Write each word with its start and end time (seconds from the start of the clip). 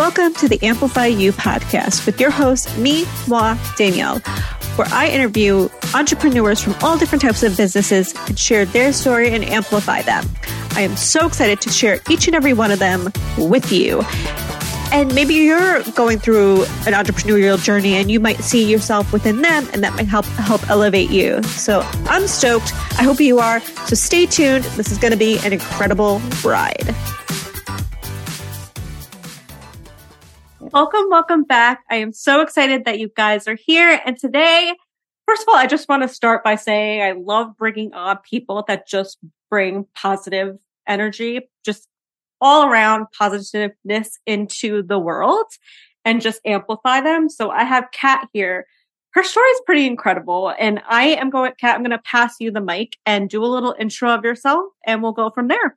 Welcome 0.00 0.32
to 0.36 0.48
the 0.48 0.58
Amplify 0.62 1.04
You 1.08 1.30
podcast 1.30 2.06
with 2.06 2.18
your 2.18 2.30
host, 2.30 2.74
me, 2.78 3.04
moi, 3.28 3.58
Danielle, 3.76 4.20
where 4.76 4.88
I 4.90 5.08
interview 5.08 5.68
entrepreneurs 5.92 6.58
from 6.58 6.74
all 6.80 6.96
different 6.96 7.20
types 7.20 7.42
of 7.42 7.54
businesses 7.54 8.14
and 8.26 8.38
share 8.38 8.64
their 8.64 8.94
story 8.94 9.28
and 9.28 9.44
amplify 9.44 10.00
them. 10.00 10.26
I 10.70 10.80
am 10.80 10.96
so 10.96 11.26
excited 11.26 11.60
to 11.60 11.68
share 11.68 12.00
each 12.08 12.26
and 12.26 12.34
every 12.34 12.54
one 12.54 12.70
of 12.70 12.78
them 12.78 13.12
with 13.36 13.70
you. 13.70 14.00
And 14.90 15.14
maybe 15.14 15.34
you're 15.34 15.82
going 15.94 16.18
through 16.18 16.62
an 16.86 16.94
entrepreneurial 16.94 17.62
journey 17.62 17.92
and 17.92 18.10
you 18.10 18.20
might 18.20 18.38
see 18.38 18.64
yourself 18.64 19.12
within 19.12 19.42
them 19.42 19.68
and 19.74 19.84
that 19.84 19.92
might 19.96 20.08
help 20.08 20.24
help 20.24 20.66
elevate 20.70 21.10
you. 21.10 21.42
So 21.42 21.82
I'm 22.06 22.26
stoked. 22.26 22.72
I 22.98 23.02
hope 23.02 23.20
you 23.20 23.38
are. 23.38 23.60
So 23.84 23.96
stay 23.96 24.24
tuned. 24.24 24.64
This 24.64 24.90
is 24.90 24.96
going 24.96 25.12
to 25.12 25.18
be 25.18 25.38
an 25.40 25.52
incredible 25.52 26.20
ride. 26.42 26.96
Welcome, 30.72 31.10
welcome 31.10 31.42
back. 31.42 31.82
I 31.90 31.96
am 31.96 32.12
so 32.12 32.42
excited 32.42 32.84
that 32.84 33.00
you 33.00 33.10
guys 33.16 33.48
are 33.48 33.56
here. 33.56 34.00
And 34.06 34.16
today, 34.16 34.72
first 35.26 35.42
of 35.42 35.48
all, 35.48 35.56
I 35.56 35.66
just 35.66 35.88
want 35.88 36.02
to 36.02 36.08
start 36.08 36.44
by 36.44 36.54
saying 36.54 37.02
I 37.02 37.10
love 37.10 37.56
bringing 37.56 37.92
on 37.92 38.18
people 38.18 38.64
that 38.68 38.86
just 38.86 39.18
bring 39.50 39.86
positive 39.96 40.58
energy, 40.86 41.50
just 41.64 41.88
all 42.40 42.68
around 42.68 43.06
positiveness 43.18 44.20
into 44.26 44.84
the 44.84 44.98
world 44.98 45.46
and 46.04 46.22
just 46.22 46.40
amplify 46.44 47.00
them. 47.00 47.28
So 47.28 47.50
I 47.50 47.64
have 47.64 47.90
Cat 47.90 48.28
here. 48.32 48.64
Her 49.10 49.24
story 49.24 49.48
is 49.48 49.62
pretty 49.66 49.88
incredible. 49.88 50.54
And 50.56 50.80
I 50.88 51.06
am 51.06 51.30
going, 51.30 51.50
Cat, 51.58 51.74
I'm 51.74 51.82
going 51.82 51.90
to 51.90 51.98
pass 51.98 52.36
you 52.38 52.52
the 52.52 52.60
mic 52.60 52.96
and 53.04 53.28
do 53.28 53.44
a 53.44 53.46
little 53.46 53.74
intro 53.76 54.14
of 54.14 54.22
yourself 54.22 54.66
and 54.86 55.02
we'll 55.02 55.10
go 55.10 55.30
from 55.30 55.48
there. 55.48 55.76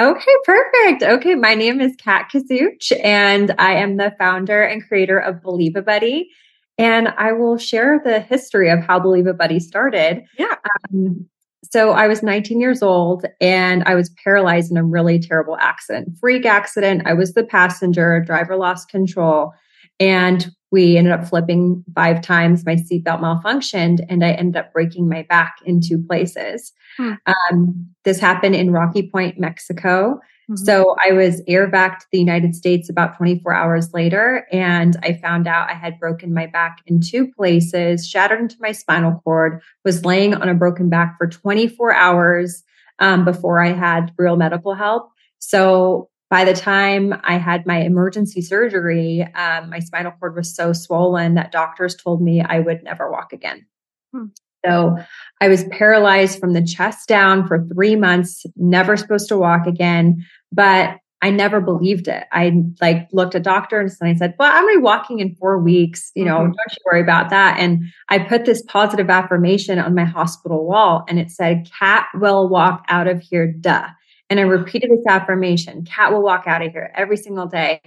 Okay, 0.00 0.32
perfect. 0.46 1.02
Okay, 1.02 1.34
my 1.34 1.54
name 1.54 1.78
is 1.78 1.94
Cat 1.96 2.30
Kozuch 2.32 2.90
and 3.04 3.54
I 3.58 3.74
am 3.74 3.98
the 3.98 4.14
founder 4.18 4.62
and 4.62 4.82
creator 4.82 5.18
of 5.18 5.42
Believe 5.42 5.76
a 5.76 5.82
Buddy. 5.82 6.30
And 6.78 7.08
I 7.18 7.32
will 7.32 7.58
share 7.58 8.00
the 8.02 8.18
history 8.18 8.70
of 8.70 8.80
how 8.80 8.98
Believe 8.98 9.26
a 9.26 9.34
Buddy 9.34 9.60
started. 9.60 10.24
Yeah. 10.38 10.54
Um, 10.90 11.28
so 11.62 11.90
I 11.90 12.08
was 12.08 12.22
19 12.22 12.62
years 12.62 12.82
old 12.82 13.26
and 13.42 13.84
I 13.84 13.94
was 13.94 14.08
paralyzed 14.24 14.70
in 14.70 14.78
a 14.78 14.84
really 14.84 15.18
terrible 15.18 15.58
accident, 15.58 16.16
freak 16.18 16.46
accident. 16.46 17.02
I 17.04 17.12
was 17.12 17.34
the 17.34 17.44
passenger, 17.44 18.20
driver 18.24 18.56
lost 18.56 18.88
control, 18.88 19.52
and 20.00 20.50
we 20.72 20.96
ended 20.96 21.12
up 21.12 21.26
flipping 21.26 21.84
five 21.94 22.22
times. 22.22 22.64
My 22.64 22.76
seatbelt 22.76 23.20
malfunctioned 23.20 24.00
and 24.08 24.24
I 24.24 24.30
ended 24.32 24.56
up 24.56 24.72
breaking 24.72 25.08
my 25.08 25.22
back 25.22 25.56
in 25.64 25.80
two 25.80 25.98
places. 26.02 26.72
Hmm. 26.96 27.12
Um, 27.26 27.86
this 28.04 28.18
happened 28.18 28.54
in 28.54 28.70
Rocky 28.70 29.08
Point, 29.10 29.38
Mexico. 29.38 30.20
Mm-hmm. 30.50 30.64
So 30.64 30.96
I 31.04 31.12
was 31.12 31.42
air 31.46 31.68
back 31.68 32.00
to 32.00 32.06
the 32.10 32.18
United 32.18 32.56
States 32.56 32.88
about 32.88 33.16
24 33.16 33.52
hours 33.52 33.92
later, 33.92 34.46
and 34.50 34.96
I 35.02 35.12
found 35.12 35.46
out 35.46 35.70
I 35.70 35.74
had 35.74 36.00
broken 36.00 36.34
my 36.34 36.46
back 36.46 36.78
in 36.86 37.00
two 37.00 37.30
places, 37.32 38.08
shattered 38.08 38.40
into 38.40 38.56
my 38.58 38.72
spinal 38.72 39.20
cord, 39.22 39.60
was 39.84 40.04
laying 40.04 40.34
on 40.34 40.48
a 40.48 40.54
broken 40.54 40.88
back 40.88 41.16
for 41.18 41.28
24 41.28 41.94
hours 41.94 42.64
um, 42.98 43.24
before 43.24 43.62
I 43.62 43.72
had 43.72 44.12
real 44.18 44.36
medical 44.36 44.74
help. 44.74 45.10
So 45.38 46.10
by 46.30 46.44
the 46.44 46.54
time 46.54 47.12
I 47.24 47.38
had 47.38 47.66
my 47.66 47.80
emergency 47.80 48.40
surgery, 48.40 49.22
um, 49.34 49.70
my 49.70 49.80
spinal 49.80 50.12
cord 50.12 50.36
was 50.36 50.54
so 50.54 50.72
swollen 50.72 51.34
that 51.34 51.50
doctors 51.50 51.96
told 51.96 52.22
me 52.22 52.40
I 52.40 52.60
would 52.60 52.84
never 52.84 53.10
walk 53.10 53.32
again. 53.32 53.66
Hmm. 54.14 54.26
So 54.64 54.96
I 55.40 55.48
was 55.48 55.64
paralyzed 55.64 56.38
from 56.38 56.52
the 56.52 56.62
chest 56.62 57.08
down 57.08 57.48
for 57.48 57.66
three 57.74 57.96
months, 57.96 58.44
never 58.56 58.96
supposed 58.96 59.28
to 59.28 59.38
walk 59.38 59.66
again. 59.66 60.24
But 60.52 60.98
I 61.22 61.30
never 61.30 61.60
believed 61.60 62.08
it. 62.08 62.24
I 62.32 62.62
like 62.80 63.08
looked 63.12 63.34
at 63.34 63.42
doctors 63.42 63.98
and 64.00 64.08
I 64.08 64.14
said, 64.14 64.34
well, 64.38 64.50
I'm 64.50 64.64
going 64.64 64.76
to 64.76 64.78
be 64.78 64.84
walking 64.84 65.20
in 65.20 65.34
four 65.34 65.58
weeks. 65.58 66.12
You 66.14 66.24
know, 66.24 66.36
mm-hmm. 66.36 66.52
don't 66.52 66.72
you 66.72 66.78
worry 66.86 67.02
about 67.02 67.30
that. 67.30 67.58
And 67.58 67.84
I 68.08 68.18
put 68.20 68.46
this 68.46 68.62
positive 68.62 69.10
affirmation 69.10 69.78
on 69.78 69.94
my 69.94 70.04
hospital 70.04 70.66
wall 70.66 71.04
and 71.08 71.18
it 71.18 71.30
said, 71.30 71.68
"Cat 71.78 72.06
will 72.14 72.48
walk 72.48 72.84
out 72.88 73.06
of 73.06 73.20
here. 73.20 73.52
Duh. 73.52 73.88
And 74.30 74.38
I 74.38 74.44
repeated 74.44 74.90
this 74.90 75.04
affirmation, 75.06 75.84
Cat 75.84 76.12
will 76.12 76.22
walk 76.22 76.44
out 76.46 76.62
of 76.62 76.70
here 76.70 76.92
every 76.96 77.16
single 77.16 77.46
day. 77.46 77.80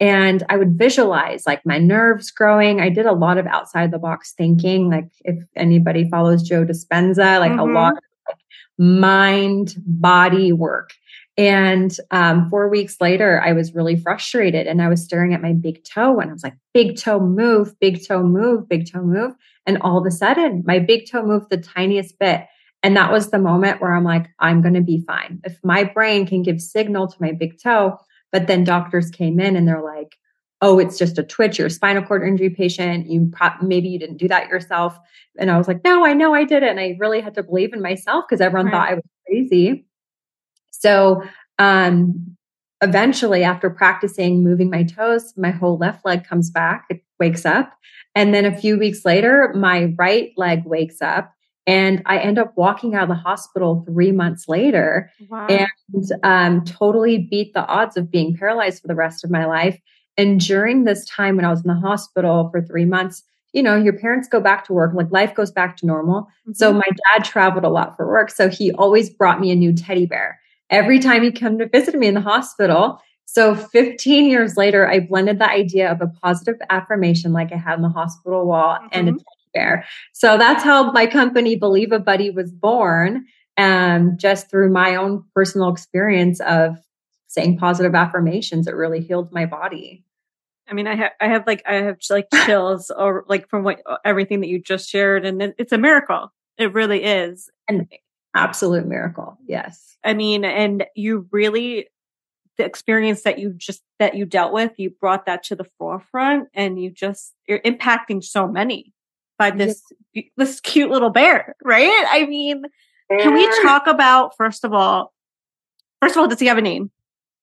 And 0.00 0.42
I 0.48 0.56
would 0.56 0.76
visualize 0.76 1.46
like 1.46 1.64
my 1.64 1.78
nerves 1.78 2.30
growing. 2.32 2.80
I 2.80 2.88
did 2.88 3.06
a 3.06 3.12
lot 3.12 3.38
of 3.38 3.46
outside 3.46 3.92
the 3.92 3.98
box 3.98 4.32
thinking. 4.36 4.90
Like 4.90 5.08
if 5.20 5.44
anybody 5.54 6.08
follows 6.10 6.42
Joe 6.42 6.64
Dispenza, 6.64 7.38
like 7.38 7.52
mm-hmm. 7.52 7.60
a 7.60 7.64
lot 7.64 7.92
of 7.92 8.02
like 8.26 8.38
mind 8.78 9.74
body 9.86 10.52
work. 10.52 10.90
And 11.38 11.96
um, 12.10 12.50
four 12.50 12.68
weeks 12.68 12.96
later, 13.00 13.40
I 13.42 13.52
was 13.52 13.74
really 13.74 13.96
frustrated 13.96 14.66
and 14.66 14.82
I 14.82 14.88
was 14.88 15.04
staring 15.04 15.34
at 15.34 15.40
my 15.40 15.52
big 15.52 15.84
toe 15.84 16.18
and 16.20 16.30
I 16.30 16.32
was 16.32 16.42
like, 16.42 16.56
big 16.74 16.96
toe 16.96 17.20
move, 17.20 17.78
big 17.80 18.06
toe 18.06 18.22
move, 18.22 18.68
big 18.68 18.90
toe 18.90 19.02
move. 19.02 19.34
And 19.66 19.78
all 19.82 19.98
of 19.98 20.06
a 20.06 20.10
sudden, 20.10 20.62
my 20.66 20.78
big 20.78 21.08
toe 21.10 21.24
moved 21.24 21.48
the 21.48 21.56
tiniest 21.56 22.18
bit. 22.18 22.46
And 22.82 22.96
that 22.96 23.12
was 23.12 23.30
the 23.30 23.38
moment 23.38 23.80
where 23.80 23.94
I'm 23.94 24.04
like, 24.04 24.26
I'm 24.38 24.60
going 24.60 24.74
to 24.74 24.80
be 24.80 25.04
fine. 25.06 25.40
If 25.44 25.58
my 25.62 25.84
brain 25.84 26.26
can 26.26 26.42
give 26.42 26.60
signal 26.60 27.06
to 27.08 27.16
my 27.20 27.32
big 27.32 27.60
toe, 27.60 27.98
but 28.32 28.46
then 28.46 28.64
doctors 28.64 29.10
came 29.10 29.38
in 29.38 29.56
and 29.56 29.68
they're 29.68 29.82
like, 29.82 30.16
oh, 30.62 30.78
it's 30.78 30.96
just 30.96 31.18
a 31.18 31.22
twitch. 31.22 31.58
You're 31.58 31.66
a 31.66 31.70
spinal 31.70 32.02
cord 32.02 32.26
injury 32.26 32.50
patient. 32.50 33.08
You 33.08 33.30
pro- 33.32 33.50
maybe 33.60 33.88
you 33.88 33.98
didn't 33.98 34.16
do 34.16 34.28
that 34.28 34.48
yourself. 34.48 34.96
And 35.38 35.50
I 35.50 35.58
was 35.58 35.68
like, 35.68 35.84
no, 35.84 36.06
I 36.06 36.14
know 36.14 36.34
I 36.34 36.44
did 36.44 36.62
it. 36.62 36.70
And 36.70 36.80
I 36.80 36.96
really 36.98 37.20
had 37.20 37.34
to 37.34 37.42
believe 37.42 37.72
in 37.72 37.82
myself 37.82 38.24
because 38.28 38.40
everyone 38.40 38.66
right. 38.66 38.72
thought 38.72 38.88
I 38.88 38.94
was 38.94 39.04
crazy. 39.26 39.86
So, 40.70 41.22
um, 41.58 42.36
eventually 42.80 43.44
after 43.44 43.70
practicing 43.70 44.42
moving 44.42 44.68
my 44.68 44.82
toes, 44.82 45.32
my 45.36 45.50
whole 45.50 45.78
left 45.78 46.04
leg 46.04 46.24
comes 46.24 46.50
back, 46.50 46.84
it 46.90 47.02
wakes 47.20 47.46
up. 47.46 47.72
And 48.14 48.34
then 48.34 48.44
a 48.44 48.56
few 48.56 48.76
weeks 48.78 49.04
later, 49.04 49.52
my 49.54 49.94
right 49.96 50.32
leg 50.36 50.64
wakes 50.64 51.00
up 51.00 51.32
and 51.66 52.02
I 52.06 52.18
end 52.18 52.38
up 52.38 52.52
walking 52.56 52.94
out 52.94 53.04
of 53.04 53.08
the 53.08 53.14
hospital 53.14 53.84
three 53.86 54.12
months 54.12 54.48
later 54.48 55.10
wow. 55.28 55.46
and 55.46 56.10
um, 56.22 56.64
totally 56.64 57.28
beat 57.30 57.54
the 57.54 57.64
odds 57.66 57.96
of 57.96 58.10
being 58.10 58.36
paralyzed 58.36 58.82
for 58.82 58.88
the 58.88 58.94
rest 58.94 59.24
of 59.24 59.30
my 59.30 59.44
life. 59.44 59.78
And 60.16 60.40
during 60.40 60.84
this 60.84 61.06
time 61.06 61.36
when 61.36 61.44
I 61.44 61.50
was 61.50 61.62
in 61.62 61.68
the 61.68 61.74
hospital 61.74 62.48
for 62.50 62.62
three 62.62 62.84
months, 62.84 63.22
you 63.52 63.62
know, 63.62 63.76
your 63.76 63.92
parents 63.92 64.28
go 64.28 64.40
back 64.40 64.64
to 64.66 64.72
work, 64.72 64.92
like 64.94 65.10
life 65.10 65.34
goes 65.34 65.50
back 65.50 65.76
to 65.78 65.86
normal. 65.86 66.22
Mm-hmm. 66.22 66.52
So 66.54 66.72
my 66.72 66.88
dad 67.14 67.24
traveled 67.24 67.64
a 67.64 67.68
lot 67.68 67.96
for 67.96 68.08
work. 68.08 68.30
So 68.30 68.48
he 68.48 68.72
always 68.72 69.10
brought 69.10 69.40
me 69.40 69.50
a 69.50 69.54
new 69.54 69.72
teddy 69.72 70.06
bear 70.06 70.40
every 70.70 70.98
time 70.98 71.22
he 71.22 71.30
come 71.30 71.58
to 71.58 71.68
visit 71.68 71.94
me 71.94 72.08
in 72.08 72.14
the 72.14 72.20
hospital. 72.20 73.00
So 73.26 73.54
15 73.54 74.26
years 74.26 74.56
later, 74.56 74.88
I 74.88 75.00
blended 75.00 75.38
the 75.38 75.48
idea 75.48 75.90
of 75.90 76.00
a 76.00 76.06
positive 76.06 76.56
affirmation 76.70 77.32
like 77.32 77.52
I 77.52 77.56
had 77.56 77.76
in 77.76 77.82
the 77.82 77.88
hospital 77.88 78.46
wall 78.46 78.74
mm-hmm. 78.74 78.88
and 78.92 79.08
a 79.08 79.12
teddy 79.12 79.24
bear. 79.52 79.86
So 80.12 80.38
that's 80.38 80.62
how 80.62 80.92
my 80.92 81.06
company 81.06 81.56
Believe 81.56 81.92
a 81.92 81.98
Buddy 81.98 82.30
was 82.30 82.52
born. 82.52 83.26
Um, 83.58 84.16
just 84.16 84.48
through 84.48 84.72
my 84.72 84.96
own 84.96 85.24
personal 85.34 85.68
experience 85.68 86.40
of 86.40 86.78
saying 87.28 87.58
positive 87.58 87.94
affirmations, 87.94 88.66
it 88.66 88.74
really 88.74 89.02
healed 89.02 89.30
my 89.30 89.44
body. 89.44 90.04
I 90.68 90.74
mean, 90.74 90.86
I 90.86 90.94
have, 90.94 91.12
I 91.20 91.28
have 91.28 91.46
like, 91.46 91.62
I 91.66 91.74
have 91.74 91.98
like 92.08 92.28
chills 92.46 92.90
or 92.96 93.24
like 93.28 93.48
from 93.48 93.62
what 93.62 93.82
everything 94.04 94.40
that 94.40 94.48
you 94.48 94.58
just 94.58 94.88
shared, 94.88 95.26
and 95.26 95.54
it's 95.58 95.72
a 95.72 95.78
miracle. 95.78 96.32
It 96.58 96.72
really 96.72 97.04
is. 97.04 97.50
An 97.68 97.88
absolute 98.34 98.86
miracle. 98.86 99.38
Yes. 99.46 99.96
I 100.04 100.14
mean, 100.14 100.44
and 100.44 100.84
you 100.94 101.26
really, 101.30 101.88
the 102.58 102.64
experience 102.64 103.22
that 103.22 103.38
you 103.38 103.52
just, 103.56 103.82
that 103.98 104.14
you 104.14 104.26
dealt 104.26 104.52
with, 104.52 104.72
you 104.78 104.90
brought 104.90 105.26
that 105.26 105.42
to 105.44 105.56
the 105.56 105.66
forefront 105.78 106.48
and 106.54 106.80
you 106.80 106.90
just, 106.90 107.34
you're 107.46 107.60
impacting 107.60 108.22
so 108.22 108.46
many 108.46 108.91
by 109.42 109.50
this, 109.50 109.82
this 110.36 110.60
cute 110.60 110.88
little 110.88 111.10
bear, 111.10 111.56
right? 111.64 112.04
I 112.08 112.26
mean, 112.26 112.62
can 113.10 113.34
we 113.34 113.48
talk 113.62 113.88
about, 113.88 114.36
first 114.36 114.64
of 114.64 114.72
all, 114.72 115.12
first 116.00 116.14
of 116.14 116.20
all, 116.20 116.28
does 116.28 116.38
he 116.38 116.46
have 116.46 116.58
a 116.58 116.62
name? 116.62 116.92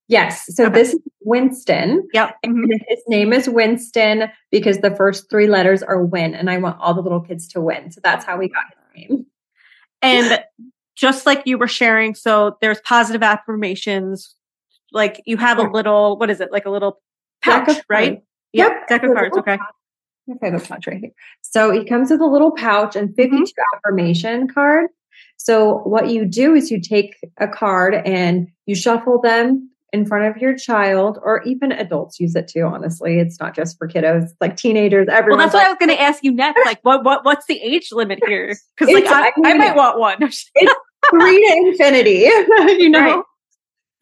Yes. 0.08 0.46
So 0.56 0.68
okay. 0.68 0.74
this 0.74 0.94
is 0.94 1.02
Winston. 1.22 2.08
Yep. 2.14 2.38
Mm-hmm. 2.46 2.72
his 2.88 3.04
name 3.10 3.34
is 3.34 3.50
Winston 3.50 4.32
because 4.50 4.80
the 4.80 4.96
first 4.96 5.30
three 5.30 5.48
letters 5.48 5.84
are 5.84 6.02
win, 6.02 6.34
and 6.34 6.50
I 6.50 6.58
want 6.58 6.80
all 6.80 6.94
the 6.94 7.02
little 7.02 7.20
kids 7.20 7.50
to 7.50 7.60
win. 7.60 7.92
So 7.92 8.00
that's 8.02 8.24
how 8.24 8.38
we 8.38 8.48
got 8.48 8.64
his 8.96 9.10
name. 9.10 9.26
And 10.02 10.42
just 10.96 11.26
like 11.26 11.44
you 11.46 11.58
were 11.58 11.68
sharing, 11.68 12.16
so 12.16 12.58
there's 12.62 12.80
positive 12.82 13.24
affirmations. 13.24 14.36
Like 14.94 15.22
you 15.26 15.36
have 15.36 15.60
a 15.60 15.64
little, 15.64 16.18
what 16.18 16.30
is 16.30 16.40
it? 16.40 16.50
Like 16.50 16.66
a 16.66 16.72
little 16.72 17.02
pouch, 17.42 17.78
right? 17.90 18.24
Yep. 18.54 18.88
Deck 18.88 19.04
of 19.04 19.14
cards. 19.14 19.38
Okay. 19.38 19.58
I 20.42 20.46
have 20.46 20.62
a 20.62 20.66
pouch 20.66 20.88
right 20.88 21.00
here. 21.00 21.12
So 21.42 21.72
he 21.72 21.86
comes 21.86 22.12
with 22.12 22.22
a 22.22 22.28
little 22.28 22.52
pouch 22.52 22.96
and 22.96 23.16
52 23.16 23.36
mm-hmm. 23.38 23.78
affirmation 23.78 24.48
card. 24.48 24.88
So 25.38 25.80
what 25.80 26.10
you 26.10 26.26
do 26.26 26.54
is 26.54 26.70
you 26.70 26.82
take 26.82 27.16
a 27.38 27.48
card 27.48 27.96
and 27.96 28.48
you 28.66 28.76
shuffle 28.76 29.22
them 29.22 29.70
in 29.92 30.06
front 30.06 30.26
of 30.26 30.42
your 30.42 30.56
child 30.56 31.18
or 31.24 31.42
even 31.44 31.72
adults 31.72 32.20
use 32.20 32.36
it 32.36 32.48
too 32.48 32.62
honestly 32.62 33.20
it's 33.20 33.40
not 33.40 33.56
just 33.56 33.76
for 33.78 33.88
kiddos 33.88 34.30
like 34.40 34.56
teenagers 34.56 35.08
everyone 35.10 35.40
well 35.40 35.48
that's 35.48 35.54
what 35.56 35.66
i 35.66 35.70
was 35.70 35.78
going 35.80 35.90
to 35.90 36.00
ask 36.00 36.24
you 36.24 36.32
next 36.32 36.64
like 36.66 36.80
what, 36.84 37.04
what 37.04 37.26
what's 37.26 37.48
the 37.48 37.60
age 37.60 37.90
limit 37.92 38.20
here 38.28 38.56
because 38.78 38.94
like 38.94 39.06
I, 39.08 39.32
I, 39.44 39.54
might 39.56 39.76
want 39.76 39.98
one 40.00 40.18
it's 40.22 40.46
three 41.10 41.48
to 41.48 41.68
infinity 41.68 42.20
you 42.84 42.90
know 42.90 43.00
right. 43.00 43.24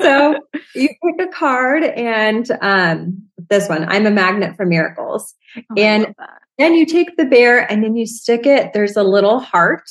So 0.01 0.35
you 0.75 0.89
pick 0.89 1.27
a 1.27 1.31
card 1.31 1.83
and 1.83 2.49
um, 2.61 3.21
this 3.49 3.67
one. 3.69 3.85
I'm 3.89 4.05
a 4.05 4.11
magnet 4.11 4.55
for 4.55 4.65
miracles. 4.65 5.33
Oh, 5.57 5.75
and 5.77 6.13
then 6.57 6.73
you 6.73 6.85
take 6.85 7.17
the 7.17 7.25
bear 7.25 7.69
and 7.71 7.83
then 7.83 7.95
you 7.95 8.05
stick 8.05 8.45
it. 8.45 8.73
There's 8.73 8.95
a 8.95 9.03
little 9.03 9.39
heart 9.39 9.89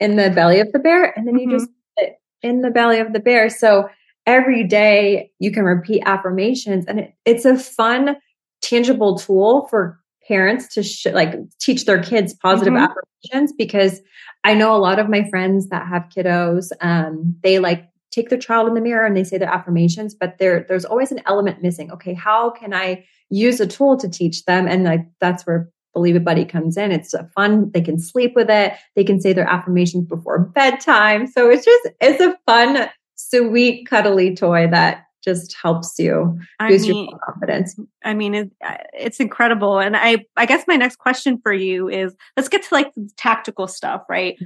in 0.00 0.16
the 0.16 0.30
belly 0.30 0.60
of 0.60 0.70
the 0.72 0.78
bear, 0.78 1.16
and 1.18 1.26
then 1.26 1.38
you 1.38 1.48
Mm-hmm. 1.48 1.58
just 1.58 1.70
put 1.98 2.06
it 2.08 2.16
in 2.42 2.60
the 2.62 2.70
belly 2.70 2.98
of 2.98 3.12
the 3.12 3.20
bear. 3.20 3.48
So 3.48 3.88
every 4.26 4.62
day 4.64 5.30
you 5.38 5.50
can 5.50 5.64
repeat 5.64 6.02
affirmations, 6.04 6.84
and 6.86 7.00
it, 7.00 7.14
it's 7.24 7.44
a 7.44 7.56
fun, 7.58 8.16
tangible 8.60 9.18
tool 9.18 9.66
for 9.68 9.98
parents 10.28 10.68
to 10.74 10.82
sh- 10.82 11.06
like 11.12 11.34
teach 11.60 11.84
their 11.86 12.02
kids 12.02 12.34
positive 12.34 12.74
Mhm. 12.74 12.88
affirmations 12.88 13.52
because 13.56 14.00
I 14.44 14.54
know 14.54 14.74
a 14.74 14.78
lot 14.78 14.98
of 14.98 15.08
my 15.08 15.28
friends 15.30 15.68
that 15.68 15.86
have 15.86 16.08
kiddos, 16.14 16.70
um, 16.80 17.36
they 17.42 17.58
like 17.58 17.88
take 18.16 18.30
their 18.30 18.38
child 18.38 18.66
in 18.66 18.74
the 18.74 18.80
mirror 18.80 19.04
and 19.04 19.16
they 19.16 19.24
say 19.24 19.38
their 19.38 19.52
affirmations, 19.52 20.14
but 20.14 20.38
there 20.38 20.64
there's 20.68 20.84
always 20.84 21.12
an 21.12 21.20
element 21.26 21.62
missing. 21.62 21.90
Okay, 21.92 22.14
how 22.14 22.50
can 22.50 22.72
I 22.72 23.04
use 23.28 23.60
a 23.60 23.66
tool 23.66 23.96
to 23.98 24.08
teach 24.08 24.44
them? 24.46 24.66
And 24.66 24.84
like 24.84 25.06
that's 25.20 25.46
where 25.46 25.68
Believe 25.92 26.16
a 26.16 26.20
Buddy 26.20 26.44
comes 26.44 26.76
in. 26.76 26.92
It's 26.92 27.14
a 27.14 27.28
fun, 27.34 27.70
they 27.72 27.80
can 27.80 27.98
sleep 27.98 28.32
with 28.34 28.50
it, 28.50 28.74
they 28.96 29.04
can 29.04 29.20
say 29.20 29.32
their 29.32 29.48
affirmations 29.48 30.06
before 30.06 30.38
bedtime. 30.38 31.26
So 31.26 31.50
it's 31.50 31.64
just 31.64 31.88
it's 32.00 32.20
a 32.20 32.36
fun, 32.46 32.88
sweet, 33.16 33.86
cuddly 33.88 34.34
toy 34.34 34.68
that 34.70 35.04
just 35.24 35.56
helps 35.60 35.98
you 35.98 36.38
I 36.60 36.68
boost 36.68 36.88
mean, 36.88 37.08
your 37.10 37.18
confidence. 37.18 37.78
I 38.04 38.14
mean, 38.14 38.34
it, 38.34 38.52
uh, 38.64 38.76
it's 38.92 39.20
incredible. 39.20 39.78
And 39.80 39.96
I, 39.96 40.24
I 40.36 40.46
guess 40.46 40.64
my 40.68 40.76
next 40.76 40.96
question 40.96 41.40
for 41.42 41.52
you 41.52 41.88
is 41.88 42.14
let's 42.36 42.48
get 42.48 42.62
to 42.62 42.68
like 42.72 42.94
the 42.94 43.10
tactical 43.16 43.66
stuff, 43.66 44.02
right? 44.08 44.38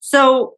So 0.00 0.54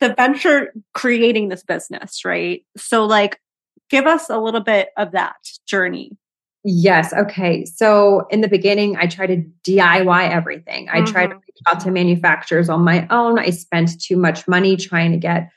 the 0.00 0.14
venture 0.14 0.72
creating 0.94 1.48
this 1.48 1.62
business, 1.62 2.24
right? 2.24 2.64
So 2.76 3.04
like, 3.04 3.40
give 3.88 4.06
us 4.06 4.30
a 4.30 4.38
little 4.38 4.60
bit 4.60 4.90
of 4.96 5.12
that 5.12 5.36
journey. 5.66 6.16
Yes. 6.62 7.12
Okay. 7.14 7.64
So 7.64 8.26
in 8.30 8.40
the 8.42 8.48
beginning, 8.48 8.96
I 8.96 9.06
tried 9.06 9.28
to 9.28 9.42
DIY 9.64 10.28
everything. 10.28 10.88
I 10.90 11.02
tried 11.02 11.28
to 11.28 11.34
Mhm. 11.36 11.40
reach 11.40 11.58
out 11.66 11.80
to 11.80 11.90
manufacturers 11.90 12.68
on 12.68 12.82
my 12.82 13.06
own. 13.08 13.38
I 13.38 13.50
spent 13.50 13.98
too 14.00 14.16
much 14.16 14.46
money 14.46 14.76
trying 14.76 15.12
to 15.12 15.18
get 15.18 15.50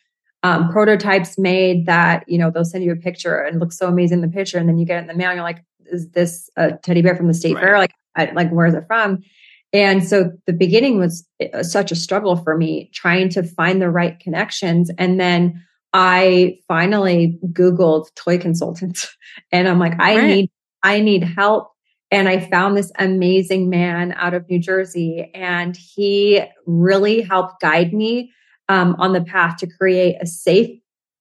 um, 0.46 0.70
prototypes 0.70 1.38
made 1.38 1.86
that, 1.86 2.26
you 2.28 2.38
know, 2.38 2.52
they'll 2.52 2.66
send 2.66 2.84
you 2.84 2.92
a 2.92 2.98
picture 2.98 3.38
and 3.40 3.62
looks 3.62 3.78
so 3.78 3.88
amazing 3.88 4.18
in 4.18 4.22
the 4.22 4.28
picture. 4.28 4.58
And 4.58 4.68
then 4.68 4.78
you 4.78 4.86
get 4.86 4.98
it 4.98 5.02
in 5.04 5.08
the 5.08 5.14
mail 5.14 5.30
and 5.30 5.38
you're 5.38 5.44
like, 5.44 5.64
is 5.86 6.10
this 6.10 6.50
a 6.58 6.74
teddy 6.74 7.02
bear 7.02 7.16
from 7.16 7.28
the 7.28 7.34
state 7.34 7.56
Right. 7.56 7.62
fair? 7.64 7.78
Like, 7.78 7.92
I, 8.18 8.26
like, 8.34 8.50
where's 8.50 8.74
it 8.74 8.84
from? 8.86 9.24
And 9.74 10.08
so 10.08 10.32
the 10.46 10.54
beginning 10.54 11.00
was 11.00 11.28
uh, 11.54 11.64
such 11.64 11.92
a 11.92 11.96
struggle 11.96 12.36
for 12.36 12.56
me 12.56 12.92
trying 12.94 13.30
to 13.30 13.44
find 13.44 13.82
the 13.82 13.90
right 13.90 14.20
connections. 14.20 14.92
And 15.00 15.20
then 15.20 15.66
I 15.94 16.60
finally 16.68 17.40
Googled 17.48 18.14
toy 18.16 18.38
consultants 18.38 19.16
and 19.52 19.68
I'm 19.68 19.80
like, 19.80 20.00
I 20.00 20.16
Right. 20.16 20.28
need, 20.28 20.52
I 20.84 21.00
need 21.02 21.24
help. 21.24 21.72
And 22.12 22.30
I 22.30 22.40
found 22.40 22.78
this 22.78 22.92
amazing 23.00 23.70
man 23.70 24.14
out 24.14 24.36
of 24.36 24.48
New 24.48 24.60
Jersey 24.60 25.32
and 25.34 25.76
he 25.76 26.44
really 26.68 27.22
helped 27.22 27.60
guide 27.60 27.92
me 27.92 28.32
um, 28.70 28.96
on 29.00 29.14
the 29.14 29.22
path 29.22 29.58
to 29.58 29.68
create 29.68 30.18
a 30.22 30.28
safe 30.28 30.70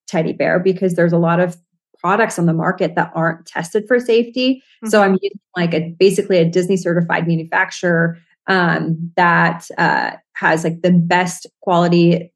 teddy 0.07 0.33
bear 0.33 0.59
because 0.59 0.93
there's 0.93 1.13
a 1.13 1.17
lot 1.17 1.39
of 1.39 1.57
products 1.99 2.37
on 2.37 2.45
the 2.45 2.53
market 2.53 2.93
that 2.95 3.11
aren't 3.15 3.45
tested 3.47 3.85
for 3.87 3.99
safety. 3.99 4.61
So 4.85 5.01
I'm 5.01 5.13
using 5.21 5.39
like 5.55 5.73
a 5.73 5.95
basically 5.97 6.37
a 6.37 6.45
Disney 6.45 6.77
certified 6.77 7.27
manufacturer 7.27 8.17
um, 8.47 9.11
that 9.15 9.67
uh, 9.77 10.11
has 10.33 10.63
like 10.63 10.81
the 10.81 10.91
best 10.91 11.47
quality 11.61 12.31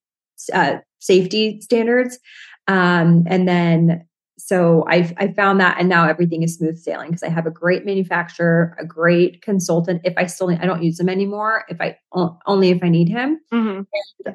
uh, 0.54 0.78
safety 1.00 1.60
standards. 1.62 2.20
Um, 2.68 3.24
and 3.28 3.48
then 3.48 4.06
so 4.40 4.86
I 4.88 5.14
I 5.18 5.34
found 5.34 5.60
that, 5.60 5.78
and 5.80 5.90
now 5.90 6.08
everything 6.08 6.44
is 6.44 6.56
smooth 6.56 6.78
sailing 6.78 7.10
because 7.10 7.24
I 7.24 7.30
have 7.30 7.46
a 7.48 7.52
great 7.52 7.86
manufacturer, 7.86 8.76
a 8.80 8.86
great 8.86 9.42
consultant. 9.42 10.02
If 10.04 10.14
I 10.16 10.26
still 10.28 10.50
I 10.52 10.66
don't 10.66 10.84
use 10.84 11.00
him 11.00 11.10
anymore. 11.10 11.66
If 11.70 11.82
I 11.82 11.98
only 12.46 12.70
if 12.70 12.84
I 12.84 12.90
need 12.90 13.10
him, 13.10 13.40
Mhm. 13.52 13.86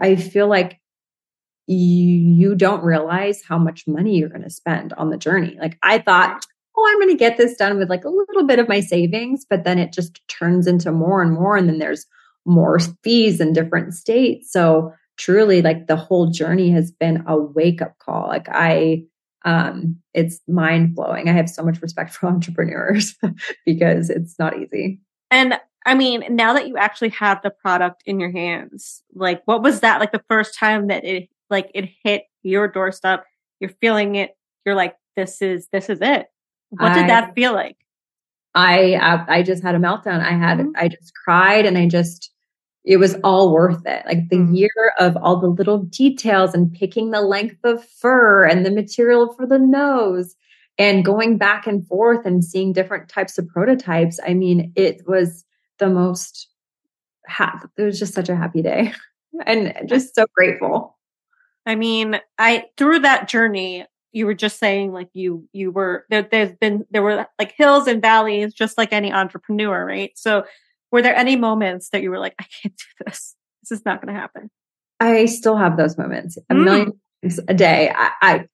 I 0.01 0.17
feel 0.17 0.49
like 0.49 0.81
you, 1.69 1.77
you 1.77 2.55
don't 2.55 2.83
realize 2.83 3.43
how 3.49 3.57
much 3.59 3.87
money 3.87 4.19
you're 4.19 4.29
going 4.29 4.43
to 4.43 4.51
spend 4.51 4.93
on 4.95 5.11
the 5.11 5.17
journey. 5.17 5.57
Like 5.61 5.79
I 5.83 5.99
thought, 5.99 6.45
oh, 6.77 6.89
I'm 6.89 6.99
going 6.99 7.15
to 7.15 7.19
get 7.19 7.37
this 7.37 7.57
done 7.57 7.79
with 7.79 7.91
like 7.91 8.05
a 8.05 8.11
little 8.11 8.47
bit 8.47 8.59
of 8.59 8.69
my 8.69 8.81
savings, 8.81 9.45
but 9.49 9.65
then 9.65 9.79
it 9.79 9.93
just 9.93 10.21
turns 10.29 10.67
into 10.67 10.93
more 10.93 11.23
and 11.23 11.33
more. 11.33 11.57
And 11.57 11.69
then 11.69 11.79
there's 11.79 12.07
more 12.45 12.79
fees 13.03 13.41
in 13.41 13.53
different 13.53 13.95
states. 13.95 14.51
So 14.51 14.93
truly 15.19 15.63
like 15.63 15.87
the 15.87 15.97
whole 15.97 16.31
journey 16.31 16.71
has 16.71 16.91
been 16.91 17.23
a 17.27 17.37
wake 17.37 17.83
up 17.83 17.99
call. 17.99 18.29
Like 18.29 18.49
I, 18.51 19.05
um, 19.45 19.97
it's 20.15 20.41
mind 20.49 20.95
blowing. 20.95 21.29
I 21.29 21.33
have 21.33 21.49
so 21.49 21.63
much 21.63 21.81
respect 21.83 22.15
for 22.15 22.27
entrepreneurs 22.29 23.15
because 23.67 24.11
it's 24.11 24.39
not 24.39 24.59
easy. 24.59 25.01
And 25.31 25.59
I 25.85 25.95
mean, 25.95 26.25
now 26.31 26.53
that 26.55 26.69
you 26.69 26.77
actually 26.77 27.11
have 27.11 27.43
the 27.43 27.51
product 27.51 28.03
in 28.07 28.21
your 28.21 28.31
hands, 28.31 29.03
like 29.15 29.43
what 29.47 29.63
was 29.63 29.81
that 29.81 30.01
like 30.01 30.13
the 30.13 30.23
first 30.29 30.57
time 30.57 30.89
that 30.89 31.05
it 31.05 31.29
like 31.51 31.71
it 31.75 31.89
hit 32.05 32.25
your 32.43 32.69
doorstep? 32.69 33.25
You're 33.61 33.73
feeling 33.81 34.15
it. 34.15 34.37
You're 34.65 34.77
like, 34.77 34.95
this 35.17 35.43
is 35.43 35.69
this 35.73 35.89
is 35.89 35.99
it. 36.01 36.27
What 36.79 36.95
did 36.95 37.05
I- 37.05 37.09
that 37.09 37.35
feel 37.35 37.53
like? 37.53 37.77
I 38.55 38.95
uh, 38.95 39.25
I 39.29 39.43
just 39.43 39.63
had 39.63 39.75
a 39.75 39.79
meltdown. 39.79 40.21
I 40.21 40.33
had 40.33 40.59
Mhm. 40.59 40.73
I 40.77 40.89
just 40.89 41.15
cried 41.15 41.65
and 41.65 41.79
I 41.79 41.89
just 41.89 42.31
it 42.85 42.97
was 42.99 43.15
all 43.25 43.53
worth 43.53 43.87
it. 43.87 44.05
Like 44.07 44.29
the 44.29 44.37
Mhm. 44.37 44.57
year 44.57 44.93
of 44.99 45.17
all 45.17 45.37
the 45.41 45.47
little 45.47 45.79
details 45.85 46.53
and 46.53 46.73
picking 46.73 47.13
the 47.13 47.23
length 47.23 47.65
of 47.65 47.83
fur 47.85 48.45
and 48.45 48.67
the 48.67 48.71
material 48.73 49.33
for 49.35 49.47
the 49.47 49.59
nose 49.59 50.35
and 50.79 51.05
going 51.05 51.39
back 51.39 51.67
and 51.67 51.87
forth 51.87 52.27
and 52.27 52.45
seeing 52.45 52.73
different 52.73 53.09
types 53.09 53.39
of 53.39 53.47
prototypes. 53.49 54.19
I 54.27 54.35
mean, 54.35 54.73
it 54.77 55.07
was 55.07 55.45
the 55.79 55.89
most 55.89 56.49
ha- 57.29 57.63
it 57.79 57.83
was 57.83 57.99
just 57.99 58.15
such 58.15 58.29
a 58.29 58.37
happy 58.37 58.61
day 58.63 58.93
and 59.47 59.73
just 59.87 60.15
so 60.15 60.27
grateful. 60.35 60.99
I 61.67 61.75
mean, 61.77 62.21
I 62.39 62.65
through 62.77 62.99
that 63.01 63.29
journey, 63.29 63.87
you 64.13 64.27
were 64.27 64.35
just 64.35 64.59
saying 64.59 64.93
like 64.93 65.09
you 65.15 65.49
you 65.53 65.71
were 65.71 66.07
there. 66.11 66.23
There's 66.23 66.53
been 66.57 66.85
there 66.91 67.03
were 67.03 67.27
like 67.39 67.55
hills 67.57 67.87
and 67.87 68.01
valleys, 68.03 68.53
just 68.55 68.77
like 68.79 68.93
any 68.93 69.13
entrepreneur, 69.13 69.85
right? 69.85 70.13
So, 70.17 70.45
were 70.91 71.03
there 71.03 71.17
any 71.17 71.37
moments 71.37 71.89
that 71.91 72.03
you 72.03 72.11
were 72.11 72.19
like, 72.19 72.35
I 72.39 72.45
can't 72.63 72.77
do 72.77 73.05
this. 73.07 73.35
This 73.63 73.79
is 73.79 73.85
not 73.85 74.03
going 74.03 74.13
to 74.15 74.21
happen. 74.21 74.51
I 75.01 75.27
still 75.27 75.57
have 75.57 75.77
those 75.77 75.97
moments 75.99 76.37
a 76.51 76.55
Mm. 76.55 76.65
million 76.65 76.93
times 77.23 77.41
a 77.49 77.55
day. 77.55 77.93
I, 77.95 78.11
I 78.21 78.45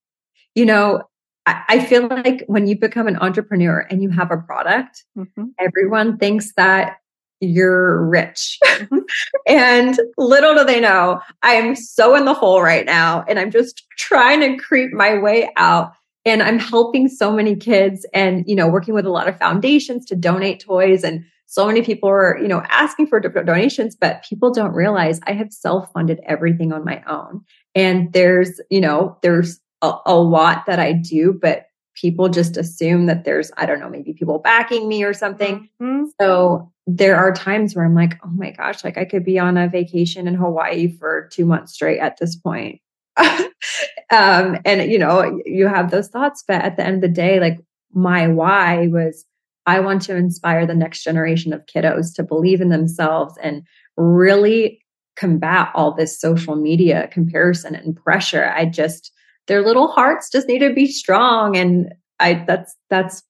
you 0.54 0.64
know, 0.66 1.02
I, 1.46 1.62
I 1.68 1.84
feel 1.84 2.06
like 2.08 2.44
when 2.46 2.66
you 2.66 2.78
become 2.78 3.06
an 3.08 3.16
entrepreneur 3.16 3.80
and 3.90 4.02
you 4.02 4.10
have 4.10 4.30
a 4.30 4.36
product, 4.38 5.04
Mm-hmm. 5.16 5.44
everyone 5.58 6.18
thinks 6.18 6.52
that 6.56 6.96
you're 7.40 8.04
rich. 8.06 8.58
Mhm. 8.66 9.00
and 9.46 10.00
little 10.16 10.54
do 10.54 10.64
they 10.64 10.80
know, 10.80 11.20
I'm 11.42 11.76
so 11.76 12.14
in 12.14 12.24
the 12.24 12.34
hole 12.34 12.62
right 12.62 12.84
now 12.86 13.24
and 13.28 13.38
I'm 13.38 13.50
just 13.50 13.84
trying 13.98 14.40
to 14.40 14.56
creep 14.62 14.92
my 14.92 15.18
way 15.18 15.50
out. 15.56 15.92
And 16.24 16.42
I'm 16.42 16.58
helping 16.58 17.08
so 17.08 17.32
many 17.32 17.56
kids 17.56 18.04
and, 18.12 18.44
you 18.46 18.54
know, 18.54 18.68
working 18.68 18.92
with 18.92 19.06
a 19.06 19.10
lot 19.10 19.28
of 19.28 19.38
foundations 19.38 20.04
to 20.06 20.16
donate 20.16 20.60
toys. 20.60 21.02
And 21.02 21.24
so 21.46 21.66
many 21.66 21.80
people 21.80 22.08
are, 22.10 22.36
you 22.38 22.48
know, 22.48 22.62
asking 22.68 23.06
for 23.06 23.18
different 23.20 23.46
donations, 23.46 23.96
but 23.98 24.22
people 24.28 24.52
don't 24.52 24.74
realize 24.74 25.20
I 25.26 25.32
have 25.32 25.52
self 25.52 25.90
funded 25.92 26.20
everything 26.26 26.72
on 26.72 26.84
my 26.84 27.02
own. 27.06 27.42
And 27.74 28.12
there's, 28.12 28.60
you 28.68 28.80
know, 28.80 29.16
there's 29.22 29.58
a, 29.80 29.92
a 30.04 30.16
lot 30.16 30.66
that 30.66 30.78
I 30.78 30.92
do, 30.92 31.32
but 31.40 31.66
people 31.94 32.28
just 32.28 32.56
assume 32.56 33.06
that 33.06 33.24
there's, 33.24 33.50
I 33.56 33.64
don't 33.66 33.80
know, 33.80 33.88
maybe 33.88 34.12
people 34.12 34.38
backing 34.38 34.88
me 34.88 35.02
or 35.04 35.14
something. 35.14 35.68
Mhm. 35.80 36.06
So 36.20 36.70
there 36.90 37.16
are 37.16 37.34
times 37.34 37.74
where 37.74 37.84
I'm 37.84 37.94
like, 37.94 38.18
oh 38.24 38.30
my 38.30 38.50
gosh, 38.50 38.82
like 38.82 38.96
I 38.96 39.04
could 39.04 39.22
be 39.22 39.38
on 39.38 39.58
a 39.58 39.68
vacation 39.68 40.26
in 40.26 40.34
Hawaii 40.34 40.88
for 40.88 41.28
two 41.30 41.44
months 41.44 41.74
straight 41.74 41.98
at 41.98 42.16
this 42.16 42.34
point. 42.34 42.80
um, 43.18 44.56
and 44.64 44.90
you 44.90 44.98
know, 44.98 45.38
you 45.44 45.66
have 45.66 45.90
those 45.90 46.08
thoughts, 46.08 46.42
but 46.48 46.62
at 46.62 46.78
the 46.78 46.86
end 46.86 46.96
of 46.96 47.00
the 47.02 47.08
day, 47.08 47.40
like 47.40 47.58
my 47.92 48.26
why 48.26 48.86
was 48.86 49.26
I 49.66 49.80
want 49.80 50.00
to 50.02 50.16
inspire 50.16 50.66
the 50.66 50.74
next 50.74 51.04
generation 51.04 51.52
of 51.52 51.66
kiddos 51.66 52.14
to 52.14 52.22
believe 52.22 52.62
in 52.62 52.70
themselves 52.70 53.34
and 53.42 53.64
really 53.98 54.80
combat 55.14 55.70
all 55.74 55.92
this 55.92 56.18
social 56.18 56.56
media 56.56 57.08
comparison 57.08 57.74
and 57.74 57.94
pressure. 57.94 58.50
I 58.56 58.64
just 58.64 59.12
their 59.46 59.62
little 59.62 59.88
hearts 59.88 60.30
just 60.30 60.48
need 60.48 60.60
to 60.60 60.72
be 60.72 60.86
strong 60.86 61.54
and 61.54 61.92
I 62.18 62.44
that's 62.46 62.74
that's 62.88 63.22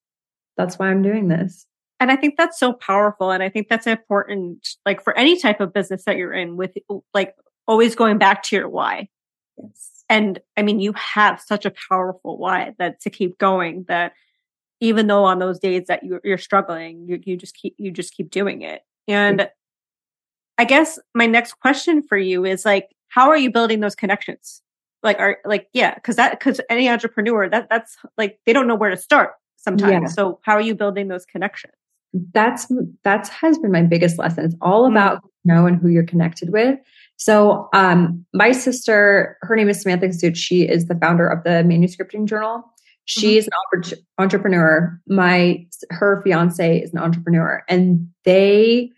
that's 0.57 0.79
why 0.79 0.91
I'm 0.91 1.03
doing 1.03 1.27
this. 1.27 1.67
And 2.01 2.13
I 2.13 2.17
think 2.17 2.37
that's 2.37 2.59
so 2.59 2.73
powerful. 2.73 3.31
And 3.31 3.43
I 3.43 3.49
think 3.49 3.69
that's 3.69 3.87
important, 3.87 4.69
like 4.87 5.03
for 5.03 5.17
any 5.17 5.39
type 5.39 5.61
of 5.61 5.73
business 5.73 6.05
that 6.05 6.17
you're 6.17 6.33
in 6.33 6.57
with 6.57 6.77
like 7.13 7.35
always 7.67 7.95
going 7.95 8.19
back 8.19 8.43
to 8.45 8.57
your 8.57 8.69
why. 8.69 9.09
Yes. 9.57 10.05
And 10.09 10.39
I 10.57 10.63
mean, 10.63 10.81
you 10.81 10.93
have 10.95 11.41
such 11.41 11.67
a 11.67 11.73
powerful 11.89 12.39
why 12.39 12.75
that 12.79 13.01
to 13.01 13.11
keep 13.11 13.37
going 13.39 13.85
that 13.89 14.13
even 14.81 15.09
though 15.09 15.25
on 15.25 15.41
those 15.41 15.59
days 15.59 15.87
that 15.89 16.05
you, 16.05 16.21
you're 16.23 16.39
struggling, 16.39 17.05
you, 17.09 17.21
you 17.25 17.37
just 17.37 17.57
keep, 17.57 17.75
you 17.79 17.91
just 17.91 18.15
keep 18.15 18.31
doing 18.31 18.63
it. 18.63 18.83
And 19.09 19.51
I 20.57 20.65
guess 20.65 20.99
my 21.15 21.27
next 21.27 21.55
question 21.55 22.03
for 22.03 22.17
you 22.17 22.45
is 22.45 22.65
like, 22.65 22.89
how 23.09 23.29
are 23.29 23.37
you 23.37 23.51
building 23.51 23.81
those 23.81 23.97
connections? 23.97 24.63
Like, 25.03 25.19
are 25.19 25.39
like, 25.45 25.69
yeah, 25.73 25.99
cause 25.99 26.17
that, 26.17 26.39
cause 26.41 26.61
any 26.71 26.89
entrepreneur 26.89 27.49
that 27.49 27.69
that's 27.69 27.97
like, 28.17 28.39
they 28.47 28.53
don't 28.53 28.69
know 28.69 28.75
where 28.77 28.91
to 28.91 28.97
start 28.97 29.33
sometimes. 29.57 30.11
Yeah. 30.11 30.15
So 30.15 30.39
how 30.43 30.55
are 30.55 30.61
you 30.61 30.75
building 30.75 31.09
those 31.09 31.27
connections? 31.27 31.75
That's 32.33 32.71
that's 33.05 33.29
has 33.29 33.59
been 33.59 33.71
my 33.73 33.83
biggest 33.83 34.19
lesson. 34.19 34.45
It's 34.47 34.57
all 34.61 34.89
Mm. 34.89 34.93
about 34.93 35.21
you 35.45 35.53
know 35.55 35.67
and 35.67 35.77
who 35.81 35.89
you're 35.89 36.05
connected 36.07 36.51
with. 36.53 36.79
So 37.17 37.69
um 37.75 38.25
my 38.33 38.53
sister, 38.53 39.37
her 39.43 39.55
name 39.57 39.69
is 39.69 39.81
Samantha 39.83 40.07
Kozuch. 40.09 40.37
She 40.37 40.69
is 40.69 40.87
the 40.87 40.95
founder 40.95 41.29
of 41.29 41.45
the 41.45 41.63
Manuscripting 41.65 42.25
Journal. 42.27 42.65
She's 43.05 43.47
an 43.73 43.83
entrepreneur. 44.19 45.01
My 45.07 45.67
her 45.91 46.21
fiance 46.23 46.81
is 46.81 46.93
an 46.93 46.99
entrepreneur, 46.99 47.63
and 47.69 48.09
they, 48.25 48.91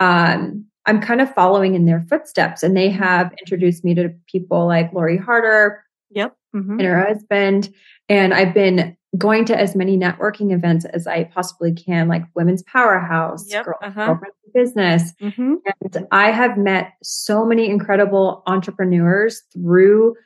um, 0.00 0.66
I'm 0.86 1.00
kind 1.00 1.22
of 1.22 1.32
following 1.34 1.74
in 1.74 1.86
their 1.86 2.00
footsteps. 2.02 2.62
And 2.62 2.76
they 2.76 2.90
have 2.90 3.32
introduced 3.40 3.82
me 3.84 3.94
to 3.94 4.10
people 4.30 4.66
like 4.66 4.92
Lori 4.92 5.16
Harder 5.16 5.82
Yep. 6.10 6.36
Mhm. 6.54 6.72
and 6.72 6.82
her 6.82 7.06
husband. 7.06 7.72
And 8.10 8.34
I've 8.34 8.52
been 8.52 8.96
going 9.16 9.44
to 9.44 9.58
as 9.58 9.76
many 9.76 9.96
networking 9.96 10.52
events 10.52 10.84
as 10.86 11.06
I 11.06 11.24
possibly 11.24 11.72
can, 11.72 12.08
like 12.08 12.24
Women's 12.34 12.62
Powerhouse, 12.64 13.50
Yep, 13.50 13.64
Girl, 13.64 13.78
uh-huh. 13.82 14.06
Girlfriend 14.06 14.34
in 14.44 14.62
Business. 14.62 15.12
Mhm. 15.20 15.56
And 15.94 16.06
I 16.10 16.30
have 16.30 16.56
met 16.58 16.92
so 17.02 17.44
many 17.44 17.68
incredible 17.68 18.42
entrepreneurs 18.46 19.42
through 19.52 20.16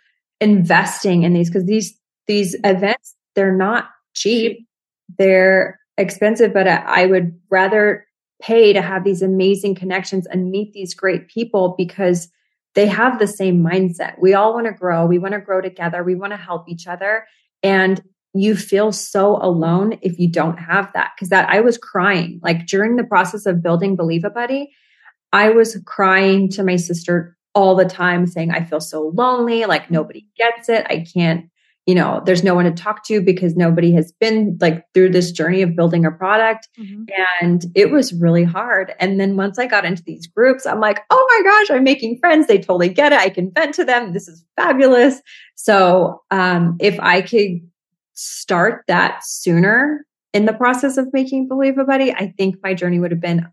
investing 0.40 1.24
in 1.24 1.34
these 1.34 1.50
because 1.50 1.66
these 1.66 1.98
these 2.26 2.54
events 2.64 3.14
they're 3.34 3.54
not 3.54 3.88
cheap. 4.14 4.66
They're 5.18 5.78
expensive, 5.96 6.52
but 6.52 6.68
I, 6.68 7.02
I 7.02 7.06
would 7.06 7.38
rather 7.50 8.06
pay 8.40 8.72
to 8.72 8.82
have 8.82 9.04
these 9.04 9.22
amazing 9.22 9.74
connections 9.74 10.26
and 10.26 10.50
meet 10.50 10.72
these 10.72 10.94
great 10.94 11.28
people 11.28 11.74
because 11.76 12.28
they 12.74 12.86
have 12.86 13.18
the 13.18 13.26
same 13.26 13.62
mindset. 13.62 14.18
We 14.20 14.34
all 14.34 14.54
want 14.54 14.66
to 14.66 14.72
grow. 14.72 15.06
We 15.06 15.18
want 15.18 15.34
to 15.34 15.40
grow 15.40 15.60
together. 15.60 16.04
We 16.04 16.14
want 16.14 16.32
to 16.32 16.36
help 16.36 16.68
each 16.68 16.86
other. 16.86 17.26
And 17.62 18.02
you 18.40 18.56
feel 18.56 18.92
so 18.92 19.36
alone 19.42 19.98
if 20.02 20.18
you 20.18 20.30
don't 20.30 20.58
have 20.58 20.92
that. 20.94 21.12
Cause 21.18 21.28
that 21.28 21.48
I 21.48 21.60
was 21.60 21.78
crying 21.78 22.40
like 22.42 22.66
during 22.66 22.96
the 22.96 23.04
process 23.04 23.46
of 23.46 23.62
building 23.62 23.96
Believe 23.96 24.24
a 24.24 24.30
Buddy. 24.30 24.70
I 25.32 25.50
was 25.50 25.80
crying 25.84 26.48
to 26.50 26.64
my 26.64 26.76
sister 26.76 27.36
all 27.54 27.74
the 27.74 27.84
time 27.84 28.26
saying, 28.26 28.50
I 28.50 28.64
feel 28.64 28.80
so 28.80 29.12
lonely. 29.14 29.64
Like 29.66 29.90
nobody 29.90 30.26
gets 30.36 30.68
it. 30.68 30.86
I 30.88 31.04
can't, 31.12 31.50
you 31.86 31.94
know, 31.94 32.22
there's 32.24 32.44
no 32.44 32.54
one 32.54 32.66
to 32.66 32.70
talk 32.70 33.04
to 33.06 33.20
because 33.20 33.56
nobody 33.56 33.92
has 33.92 34.12
been 34.12 34.58
like 34.60 34.84
through 34.94 35.10
this 35.10 35.32
journey 35.32 35.62
of 35.62 35.74
building 35.74 36.04
a 36.04 36.10
product. 36.10 36.68
Mhm. 36.78 37.06
And 37.40 37.64
it 37.74 37.90
was 37.90 38.12
really 38.12 38.44
hard. 38.44 38.94
And 39.00 39.18
then 39.18 39.36
once 39.36 39.58
I 39.58 39.66
got 39.66 39.84
into 39.84 40.02
these 40.04 40.26
groups, 40.26 40.66
I'm 40.66 40.80
like, 40.80 41.00
oh 41.10 41.26
my 41.30 41.50
gosh, 41.50 41.70
I'm 41.76 41.84
making 41.84 42.18
friends. 42.18 42.46
They 42.46 42.58
totally 42.58 42.90
get 42.90 43.12
it. 43.12 43.18
I 43.18 43.30
can 43.30 43.50
vent 43.50 43.74
to 43.76 43.84
them. 43.84 44.12
This 44.12 44.28
is 44.28 44.44
fabulous. 44.56 45.20
So 45.54 46.22
um, 46.30 46.76
if 46.78 46.98
I 47.00 47.22
could 47.22 47.60
start 48.18 48.82
that 48.88 49.24
sooner 49.24 50.04
in 50.32 50.44
the 50.44 50.52
process 50.52 50.96
of 50.96 51.12
making 51.12 51.46
Believe 51.46 51.78
a 51.78 51.84
Buddy, 51.84 52.12
I 52.12 52.34
think 52.36 52.56
my 52.62 52.74
journey 52.74 52.98
would 52.98 53.12
have 53.12 53.20
been 53.20 53.46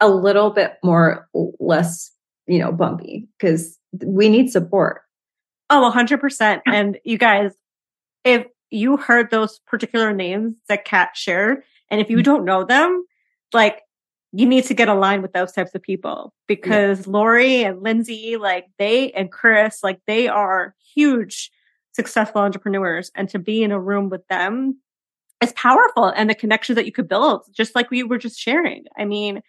a 0.00 0.08
little 0.08 0.50
bit 0.50 0.78
more 0.84 1.28
less, 1.58 2.12
you 2.46 2.60
know, 2.60 2.70
bumpy 2.70 3.28
because 3.38 3.78
we 4.04 4.28
need 4.28 4.50
support. 4.50 5.02
Oh, 5.68 5.90
100%. 5.92 6.60
And 6.64 6.98
you 7.04 7.18
guys, 7.18 7.52
if 8.24 8.46
you 8.70 8.96
heard 8.96 9.30
those 9.30 9.58
particular 9.66 10.12
names 10.12 10.54
that 10.68 10.84
Cat 10.84 11.10
shared, 11.14 11.62
and 11.90 12.00
if 12.00 12.08
you 12.08 12.18
Mhm. 12.18 12.24
don't 12.24 12.44
know 12.44 12.64
them, 12.64 13.04
like 13.52 13.82
you 14.32 14.46
need 14.46 14.64
to 14.64 14.74
get 14.74 14.88
aligned 14.88 15.22
with 15.22 15.32
those 15.32 15.52
types 15.52 15.74
of 15.74 15.82
people 15.82 16.32
because 16.46 17.06
Lori 17.06 17.64
and 17.64 17.82
Lindsay, 17.82 18.36
like 18.36 18.66
they 18.78 19.10
and 19.12 19.30
Chris, 19.30 19.82
like 19.82 20.00
they 20.06 20.28
are 20.28 20.74
huge 20.94 21.50
successful 21.92 22.40
entrepreneurs. 22.40 23.10
And 23.14 23.28
to 23.30 23.38
be 23.38 23.62
in 23.62 23.72
a 23.72 23.80
room 23.80 24.08
with 24.08 24.26
them 24.28 24.78
is 25.42 25.52
powerful 25.52 26.06
and 26.06 26.28
the 26.30 26.34
connections 26.34 26.76
that 26.76 26.86
you 26.86 26.92
could 26.92 27.08
build, 27.08 27.42
just 27.52 27.74
like 27.74 27.90
we 27.90 28.02
were 28.02 28.18
just 28.18 28.38
sharing. 28.38 28.84
I 28.96 29.04
mean, 29.04 29.42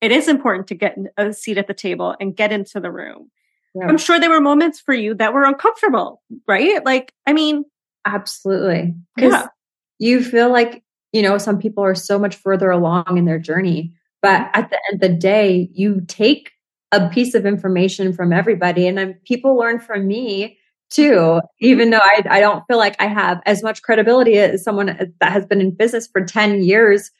it 0.00 0.12
is 0.12 0.28
important 0.28 0.66
to 0.68 0.74
get 0.74 0.96
a 1.16 1.32
seat 1.32 1.58
at 1.58 1.66
the 1.66 1.74
table 1.74 2.14
and 2.20 2.36
get 2.36 2.52
into 2.52 2.80
the 2.80 2.90
room. 2.90 3.30
Yeah. 3.74 3.86
I'm 3.86 3.98
sure 3.98 4.20
there 4.20 4.30
were 4.30 4.40
moments 4.40 4.80
for 4.80 4.94
you 4.94 5.14
that 5.14 5.32
were 5.32 5.44
uncomfortable, 5.44 6.22
right? 6.46 6.84
Like, 6.84 7.12
I 7.26 7.32
mean, 7.32 7.64
Absolutely. 8.06 8.94
Because 9.16 9.32
Yeah. 9.32 9.46
you 9.98 10.22
feel 10.22 10.50
like, 10.50 10.82
you 11.12 11.22
know, 11.22 11.38
some 11.38 11.58
people 11.58 11.82
are 11.82 11.94
so 11.94 12.18
much 12.18 12.36
further 12.36 12.70
along 12.70 13.16
in 13.16 13.24
their 13.24 13.38
journey. 13.38 13.94
But 14.20 14.50
at 14.54 14.70
the 14.70 14.78
end 14.90 14.94
of 14.94 15.00
the 15.00 15.16
day, 15.16 15.70
you 15.72 16.02
take 16.06 16.52
a 16.92 17.08
piece 17.08 17.34
of 17.34 17.46
information 17.46 18.12
from 18.12 18.32
everybody 18.32 18.86
and 18.86 18.96
then 18.96 19.14
people 19.24 19.56
learn 19.56 19.80
from 19.80 20.06
me 20.06 20.58
too, 20.94 21.40
even 21.60 21.90
though 21.90 21.98
I, 21.98 22.22
I 22.30 22.40
don't 22.40 22.64
feel 22.66 22.78
like 22.78 22.96
I 23.00 23.06
have 23.06 23.40
as 23.46 23.62
much 23.62 23.82
credibility 23.82 24.38
as 24.38 24.62
someone 24.62 24.86
that 25.20 25.32
has 25.32 25.44
been 25.46 25.60
in 25.60 25.74
business 25.74 26.06
for 26.06 26.24
10 26.24 26.62
years. 26.62 27.10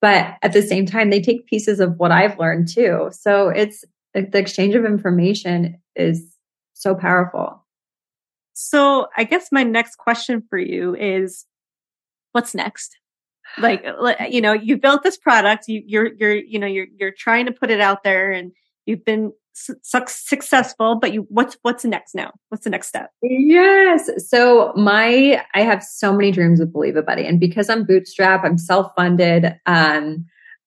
But 0.00 0.36
at 0.42 0.52
the 0.52 0.62
same 0.62 0.86
time, 0.86 1.10
they 1.10 1.20
take 1.20 1.46
pieces 1.46 1.78
of 1.78 1.98
what 1.98 2.10
I've 2.10 2.38
learned 2.38 2.68
too. 2.68 3.10
So 3.12 3.48
it's 3.48 3.84
the 4.14 4.38
exchange 4.38 4.74
of 4.74 4.84
information 4.84 5.78
is 5.94 6.36
so 6.72 6.94
powerful. 6.94 7.64
so 8.54 9.06
I 9.16 9.24
guess 9.24 9.52
my 9.52 9.62
next 9.62 9.96
question 9.96 10.42
for 10.48 10.58
you 10.58 10.96
is 10.96 11.46
what's 12.32 12.54
next? 12.54 12.96
Like, 13.58 13.84
uh, 13.84 14.14
you 14.28 14.40
know, 14.40 14.52
you 14.52 14.76
built 14.76 15.02
this 15.02 15.16
product, 15.16 15.68
you, 15.68 15.82
you're, 15.84 16.14
you're, 16.14 16.36
you 16.36 16.58
know, 16.58 16.66
you're, 16.66 16.86
you're 16.98 17.12
trying 17.12 17.46
to 17.46 17.52
put 17.52 17.70
it 17.70 17.80
out 17.80 18.02
there 18.02 18.30
and 18.30 18.52
you've 18.86 19.04
been 19.04 19.32
su- 19.52 19.74
successful, 19.82 20.96
but 20.96 21.12
you, 21.12 21.26
what's, 21.28 21.56
what's 21.62 21.84
next 21.84 22.14
now? 22.14 22.32
What's 22.48 22.64
the 22.64 22.70
next 22.70 22.88
step? 22.88 23.10
Yes. 23.22 24.10
So 24.28 24.72
my 24.76 25.44
I 25.54 25.62
have 25.62 25.82
so 25.82 26.12
many 26.12 26.30
dreams 26.30 26.60
with 26.60 26.72
Believe 26.72 26.96
a 26.96 27.02
Buddy. 27.02 27.26
And 27.26 27.38
because 27.40 27.68
I'm 27.68 27.84
bootstrap, 27.84 28.44
I'm 28.44 28.58
self-funded. 28.58 29.54
Um, 29.66 30.26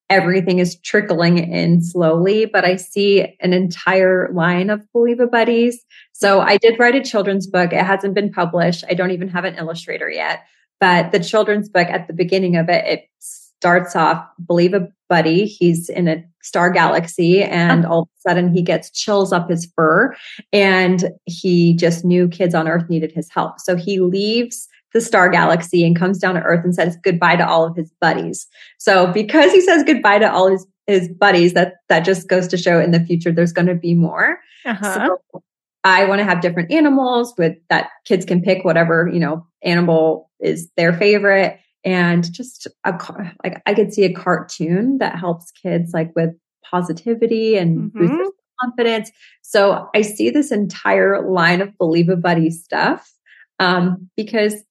everything 0.09 0.59
is 0.59 0.79
trickling 0.81 1.37
in 1.37 1.81
slowly, 1.81 2.45
but 2.45 2.65
I 2.65 2.75
see 2.75 3.35
an 3.39 3.53
entire 3.53 4.29
line 4.33 4.69
of 4.69 4.85
Believe 4.91 5.19
a 5.19 5.27
Buddies. 5.27 5.83
So 6.11 6.41
I 6.41 6.57
did 6.57 6.77
write 6.77 6.95
a 6.95 7.01
children's 7.01 7.47
book. 7.47 7.73
It 7.73 7.83
hasn't 7.83 8.13
been 8.13 8.31
published. 8.31 8.83
I 8.89 8.93
don't 8.93 9.11
even 9.11 9.27
have 9.29 9.45
an 9.45 9.55
illustrator 9.55 10.09
yet. 10.09 10.43
But 10.79 11.11
the 11.11 11.19
children's 11.19 11.69
book 11.69 11.87
at 11.87 12.07
the 12.07 12.13
beginning 12.13 12.57
of 12.57 12.67
it, 12.67 12.85
it 12.85 13.09
starts 13.63 13.95
off 13.95 14.21
Believe 14.45 14.73
a 14.73 14.89
Buddy. 15.07 15.45
He's 15.45 15.87
in 15.87 16.09
a 16.09 16.21
star 16.41 16.69
galaxy 16.69 17.41
and 17.41 17.85
all 17.85 18.01
of 18.01 18.07
a 18.17 18.29
sudden 18.29 18.53
he 18.53 18.61
gets 18.61 18.89
chills 18.89 19.31
up 19.31 19.49
his 19.49 19.71
fur 19.73 20.13
and 20.51 21.05
he 21.27 21.73
just 21.73 22.03
knew 22.03 22.27
kids 22.27 22.53
on 22.53 22.67
earth 22.67 22.89
needed 22.89 23.13
his 23.13 23.29
help. 23.29 23.61
So 23.61 23.77
he 23.77 24.01
leaves 24.01 24.67
the 24.91 24.99
star 24.99 25.29
galaxy 25.29 25.85
and 25.85 25.97
comes 25.97 26.17
down 26.17 26.35
to 26.35 26.41
earth 26.41 26.65
and 26.65 26.75
says 26.75 26.97
goodbye 27.05 27.37
to 27.37 27.47
all 27.47 27.63
of 27.63 27.73
his 27.77 27.89
buddies. 28.01 28.47
So 28.79 29.13
because 29.13 29.53
he 29.53 29.61
says 29.61 29.85
goodbye 29.85 30.19
to 30.19 30.29
all 30.29 30.51
his, 30.51 30.67
his 30.85 31.07
buddies, 31.07 31.53
that, 31.53 31.75
that 31.87 32.01
just 32.01 32.27
goes 32.27 32.49
to 32.49 32.57
show 32.57 32.81
in 32.81 32.91
the 32.91 33.05
future 33.05 33.31
there's 33.31 33.53
going 33.53 33.67
to 33.67 33.75
be 33.75 33.93
more. 33.93 34.39
Uh-huh. 34.65 35.07
So 35.31 35.41
I 35.85 36.03
want 36.03 36.19
to 36.19 36.25
have 36.25 36.41
different 36.41 36.69
animals 36.69 37.33
with 37.37 37.55
that 37.69 37.91
kids 38.03 38.25
can 38.25 38.41
pick 38.41 38.65
whatever, 38.65 39.09
you 39.11 39.21
know, 39.21 39.47
animal 39.61 40.29
is 40.41 40.69
their 40.75 40.91
favorite. 40.91 41.61
And 41.85 42.31
just 42.31 42.67
a 42.85 42.91
like 43.43 43.61
I 43.65 43.73
could 43.73 43.93
see 43.93 44.03
a 44.03 44.13
cartoon 44.13 44.99
that 44.99 45.19
helps 45.19 45.51
kids 45.51 45.93
like 45.93 46.11
with 46.15 46.31
positivity 46.69 47.57
and 47.57 47.91
Mhm. 47.91 47.93
boosts 47.93 48.15
their 48.17 48.31
confidence. 48.61 49.11
So 49.41 49.89
I 49.93 50.01
see 50.01 50.29
this 50.29 50.51
entire 50.51 51.21
line 51.29 51.61
of 51.61 51.77
Believe 51.77 52.09
a 52.09 52.15
Buddy 52.15 52.49
stuff 52.49 53.11
um, 53.59 54.09
because 54.15 54.63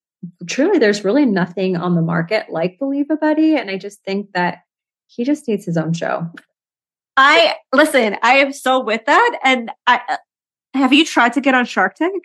truly 0.46 0.78
there's 0.78 1.04
really 1.04 1.26
nothing 1.26 1.76
on 1.76 1.94
the 1.94 2.02
market 2.02 2.46
like 2.50 2.78
Believe 2.78 3.10
a 3.10 3.16
Buddy. 3.16 3.56
And 3.56 3.70
I 3.70 3.76
just 3.76 4.02
think 4.04 4.32
that 4.32 4.60
he 5.06 5.24
just 5.24 5.46
needs 5.46 5.66
his 5.66 5.76
own 5.76 5.92
show. 5.92 6.26
I 7.16 7.56
listen, 7.74 8.16
I 8.22 8.38
am 8.38 8.52
so 8.52 8.82
with 8.82 9.04
that. 9.04 9.38
And 9.44 9.70
I, 9.86 10.00
uh, 10.08 10.16
have 10.74 10.92
you 10.94 11.04
tried 11.04 11.34
to 11.34 11.42
get 11.42 11.54
on 11.54 11.66
Shark 11.66 11.96
Tank? 11.96 12.24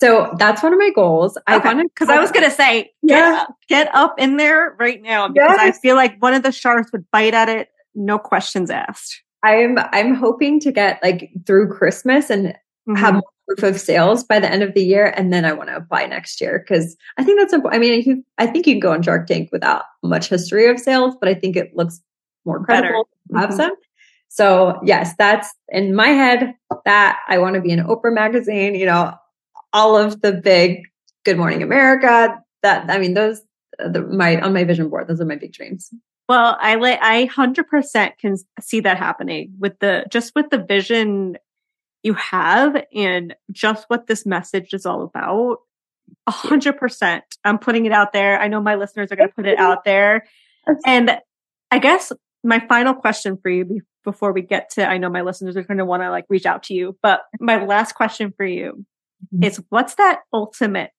So 0.00 0.34
that's 0.38 0.62
one 0.62 0.72
of 0.72 0.78
my 0.78 0.90
goals. 0.94 1.36
I 1.46 1.58
want 1.58 1.78
to 1.80 1.84
because 1.84 2.08
I 2.08 2.18
was 2.18 2.30
going 2.32 2.48
to 2.48 2.50
say, 2.54 2.90
get, 3.06 3.18
Yeah. 3.18 3.42
up, 3.42 3.56
get 3.68 3.94
up 3.94 4.14
in 4.18 4.36
there 4.38 4.74
right 4.78 5.00
now 5.02 5.28
because 5.28 5.58
I 5.58 5.72
feel 5.72 5.94
like 5.96 6.16
one 6.22 6.32
of 6.34 6.42
the 6.42 6.52
sharks 6.52 6.90
would 6.92 7.04
bite 7.10 7.34
at 7.34 7.48
it, 7.48 7.68
no 7.94 8.18
questions 8.18 8.70
asked. 8.70 9.22
I'm 9.42 9.78
I'm 9.92 10.14
hoping 10.14 10.60
to 10.60 10.72
get 10.72 11.02
like 11.02 11.30
through 11.46 11.68
Christmas 11.72 12.30
and 12.30 12.54
have 12.96 13.14
Mhm. 13.14 13.20
more 13.22 13.22
proof 13.56 13.62
of 13.74 13.80
sales 13.80 14.22
by 14.24 14.38
the 14.38 14.50
end 14.50 14.62
of 14.62 14.74
the 14.74 14.82
year, 14.84 15.12
and 15.16 15.32
then 15.32 15.44
I 15.44 15.52
want 15.52 15.68
to 15.70 15.76
apply 15.76 16.06
next 16.06 16.40
year 16.40 16.58
because 16.66 16.96
I 17.18 17.24
think 17.24 17.38
that's 17.40 17.52
important. 17.52 17.82
I 17.82 17.86
mean, 17.86 18.02
you, 18.02 18.24
I 18.38 18.46
think 18.46 18.66
you 18.66 18.74
can 18.74 18.80
go 18.80 18.92
on 18.92 19.02
Shark 19.02 19.26
Tank 19.26 19.48
without 19.52 19.84
much 20.02 20.28
history 20.28 20.66
of 20.68 20.78
sales, 20.78 21.14
but 21.20 21.28
I 21.28 21.34
think 21.34 21.56
it 21.56 21.74
looks 21.74 22.00
more 22.44 22.62
credible 22.64 23.08
to 23.32 23.38
have 23.38 23.50
Mhm. 23.50 23.56
some. 23.56 23.72
So 24.28 24.78
yes, 24.84 25.14
that's 25.18 25.48
in 25.70 25.94
my 25.94 26.08
head. 26.08 26.54
That 26.84 27.18
I 27.28 27.38
want 27.38 27.54
to 27.54 27.60
be 27.60 27.70
in 27.70 27.80
Oprah 27.80 28.12
magazine. 28.12 28.74
You 28.74 28.86
know, 28.86 29.14
all 29.72 29.96
of 29.96 30.20
the 30.20 30.32
big 30.32 30.82
Good 31.24 31.36
Morning 31.36 31.62
America. 31.62 32.42
That 32.62 32.90
I 32.90 32.98
mean, 32.98 33.14
those 33.14 33.42
uh, 33.78 33.88
the, 33.88 34.02
my 34.02 34.40
on 34.40 34.52
my 34.52 34.64
vision 34.64 34.88
board. 34.88 35.08
Those 35.08 35.20
are 35.20 35.26
my 35.26 35.36
big 35.36 35.52
dreams. 35.52 35.90
Well, 36.28 36.56
I 36.60 36.76
I 37.00 37.24
hundred 37.26 37.68
percent 37.68 38.18
can 38.18 38.36
see 38.60 38.80
that 38.80 38.98
happening 38.98 39.54
with 39.58 39.78
the 39.80 40.04
just 40.10 40.32
with 40.34 40.50
the 40.50 40.58
vision 40.58 41.36
you 42.02 42.14
have 42.14 42.82
and 42.94 43.34
just 43.50 43.84
what 43.88 44.06
this 44.06 44.24
message 44.24 44.72
is 44.72 44.86
all 44.86 45.02
about. 45.02 45.58
A 46.26 46.30
hundred 46.30 46.78
percent. 46.78 47.24
I'm 47.44 47.58
putting 47.58 47.86
it 47.86 47.92
out 47.92 48.12
there. 48.12 48.40
I 48.40 48.48
know 48.48 48.60
my 48.60 48.74
listeners 48.74 49.12
are 49.12 49.16
going 49.16 49.28
to 49.28 49.34
put 49.34 49.46
it 49.46 49.58
out 49.58 49.84
there. 49.84 50.26
And 50.84 51.18
I 51.70 51.78
guess 51.78 52.12
my 52.42 52.60
final 52.68 52.94
question 52.94 53.38
for 53.40 53.50
you 53.50 53.80
before 54.04 54.32
we 54.32 54.42
get 54.42 54.70
to, 54.70 54.86
I 54.86 54.98
know 54.98 55.10
my 55.10 55.22
listeners 55.22 55.56
are 55.56 55.62
going 55.62 55.78
to 55.78 55.84
want 55.84 56.02
to 56.02 56.10
like 56.10 56.24
reach 56.28 56.46
out 56.46 56.64
to 56.64 56.74
you, 56.74 56.96
but 57.02 57.22
my 57.38 57.64
last 57.64 57.94
question 57.94 58.32
for 58.36 58.46
you 58.46 58.84
mm-hmm. 59.34 59.44
is 59.44 59.62
what's 59.68 59.94
that 59.96 60.20
ultimate 60.32 60.90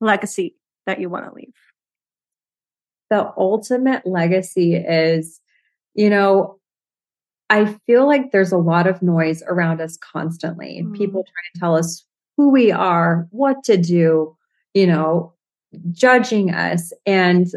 legacy 0.00 0.56
that 0.86 1.00
you 1.00 1.08
want 1.08 1.26
to 1.26 1.34
leave? 1.34 1.54
The 3.10 3.32
ultimate 3.36 4.06
legacy 4.06 4.74
is, 4.74 5.40
you 5.94 6.10
know, 6.10 6.58
I 7.48 7.76
feel 7.86 8.06
like 8.06 8.30
there's 8.30 8.52
a 8.52 8.58
lot 8.58 8.86
of 8.86 9.02
noise 9.02 9.42
around 9.48 9.80
us 9.80 9.96
constantly. 9.96 10.82
Mm-hmm. 10.82 10.92
People 10.92 11.24
trying 11.24 11.52
to 11.54 11.60
tell 11.60 11.76
us 11.76 12.04
who 12.36 12.50
we 12.50 12.70
are, 12.70 13.26
what 13.30 13.64
to 13.64 13.76
do, 13.76 14.36
you 14.72 14.86
know, 14.86 15.34
judging 15.90 16.52
us. 16.52 16.92
And 17.04 17.48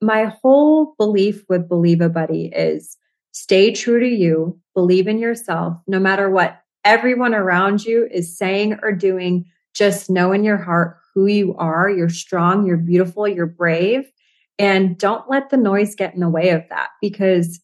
my 0.00 0.34
whole 0.42 0.94
belief 0.98 1.44
with 1.48 1.68
Believe 1.68 2.00
a 2.00 2.08
Buddy 2.08 2.46
is 2.46 2.98
stay 3.30 3.72
true 3.72 4.00
to 4.00 4.08
you, 4.08 4.58
believe 4.74 5.06
in 5.06 5.18
yourself, 5.18 5.76
no 5.86 6.00
matter 6.00 6.28
what 6.28 6.61
everyone 6.84 7.34
around 7.34 7.84
you 7.84 8.08
is 8.10 8.36
saying 8.36 8.78
or 8.82 8.92
doing. 8.92 9.46
Just 9.74 10.10
know 10.10 10.32
in 10.32 10.44
your 10.44 10.58
heart 10.58 10.98
who 11.14 11.26
you 11.26 11.54
are. 11.56 11.88
You're 11.88 12.08
strong, 12.08 12.66
you're 12.66 12.76
beautiful, 12.76 13.26
you're 13.26 13.46
brave. 13.46 14.10
And 14.58 14.98
don't 14.98 15.28
let 15.28 15.50
the 15.50 15.56
noise 15.56 15.94
get 15.94 16.14
in 16.14 16.20
the 16.20 16.28
way 16.28 16.50
of 16.50 16.62
that 16.68 16.90
because 17.00 17.60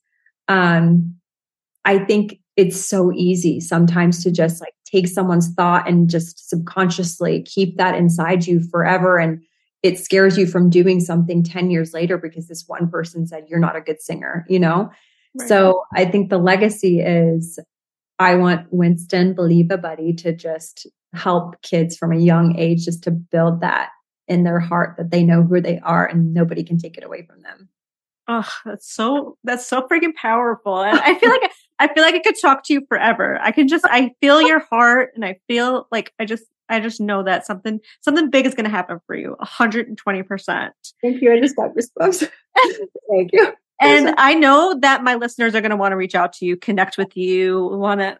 um, 0.48 1.14
I 1.84 1.98
think 1.98 2.40
it's 2.56 2.80
so 2.80 3.12
easy 3.12 3.60
sometimes 3.60 4.22
to 4.24 4.32
just 4.32 4.60
like 4.60 4.74
take 4.84 5.06
someone's 5.06 5.52
thought 5.52 5.88
and 5.88 6.08
just 6.08 6.48
subconsciously 6.48 7.42
keep 7.42 7.76
that 7.76 7.94
inside 7.94 8.46
you 8.46 8.60
forever. 8.60 9.18
And 9.18 9.42
it 9.82 9.98
scares 9.98 10.36
you 10.36 10.46
from 10.46 10.70
doing 10.70 11.00
something 11.00 11.44
10 11.44 11.70
years 11.70 11.92
later 11.92 12.18
because 12.18 12.48
this 12.48 12.64
one 12.66 12.90
person 12.90 13.26
said 13.26 13.44
you're 13.48 13.60
not 13.60 13.76
a 13.76 13.80
good 13.80 14.00
singer, 14.00 14.44
you 14.48 14.58
know? 14.58 14.90
Right. 15.38 15.48
So 15.48 15.82
I 15.94 16.04
think 16.04 16.30
the 16.30 16.38
legacy 16.38 17.00
is 17.00 17.60
I 18.18 18.34
want 18.34 18.66
Winston 18.72 19.34
Believe 19.34 19.70
a 19.70 19.78
Buddy 19.78 20.12
to 20.14 20.34
just 20.34 20.86
help 21.14 21.60
kids 21.62 21.96
from 21.96 22.12
a 22.12 22.18
young 22.18 22.56
age 22.56 22.84
just 22.84 23.02
to 23.04 23.10
build 23.10 23.60
that 23.60 23.90
in 24.26 24.44
their 24.44 24.60
heart 24.60 24.96
that 24.98 25.10
they 25.10 25.22
know 25.22 25.42
who 25.42 25.60
they 25.60 25.78
are 25.80 26.06
and 26.06 26.34
nobody 26.34 26.62
can 26.62 26.78
take 26.78 26.98
it 26.98 27.04
away 27.04 27.22
from 27.22 27.42
them. 27.42 27.68
Oh, 28.26 28.48
that's 28.64 28.92
so 28.92 29.38
that's 29.42 29.66
so 29.66 29.88
freaking 29.88 30.14
powerful. 30.14 30.82
And 30.82 30.98
I 31.00 31.18
feel 31.18 31.30
like 31.30 31.50
I 31.78 31.92
feel 31.92 32.02
like 32.02 32.14
I 32.14 32.18
could 32.18 32.38
talk 32.38 32.64
to 32.64 32.74
you 32.74 32.84
forever. 32.88 33.38
I 33.40 33.52
can 33.52 33.68
just 33.68 33.86
I 33.86 34.12
feel 34.20 34.42
your 34.42 34.60
heart 34.60 35.12
and 35.14 35.24
I 35.24 35.38
feel 35.48 35.88
like 35.90 36.12
I 36.18 36.26
just 36.26 36.44
I 36.68 36.80
just 36.80 37.00
know 37.00 37.22
that 37.22 37.46
something 37.46 37.80
something 38.02 38.28
big 38.28 38.44
is 38.44 38.54
going 38.54 38.64
to 38.64 38.70
happen 38.70 39.00
for 39.06 39.16
you. 39.16 39.36
120%. 39.40 40.70
Thank 41.02 41.22
you. 41.22 41.32
I 41.32 41.40
just 41.40 41.56
got 41.56 41.70
goosebumps. 41.74 42.28
Thank 43.10 43.30
you. 43.32 43.54
And 43.80 44.14
I 44.18 44.34
know 44.34 44.78
that 44.80 45.04
my 45.04 45.14
listeners 45.14 45.54
are 45.54 45.60
going 45.60 45.70
to 45.70 45.76
want 45.76 45.92
to 45.92 45.96
reach 45.96 46.14
out 46.14 46.32
to 46.34 46.46
you, 46.46 46.56
connect 46.56 46.98
with 46.98 47.16
you, 47.16 47.66
want 47.72 48.00
to 48.00 48.18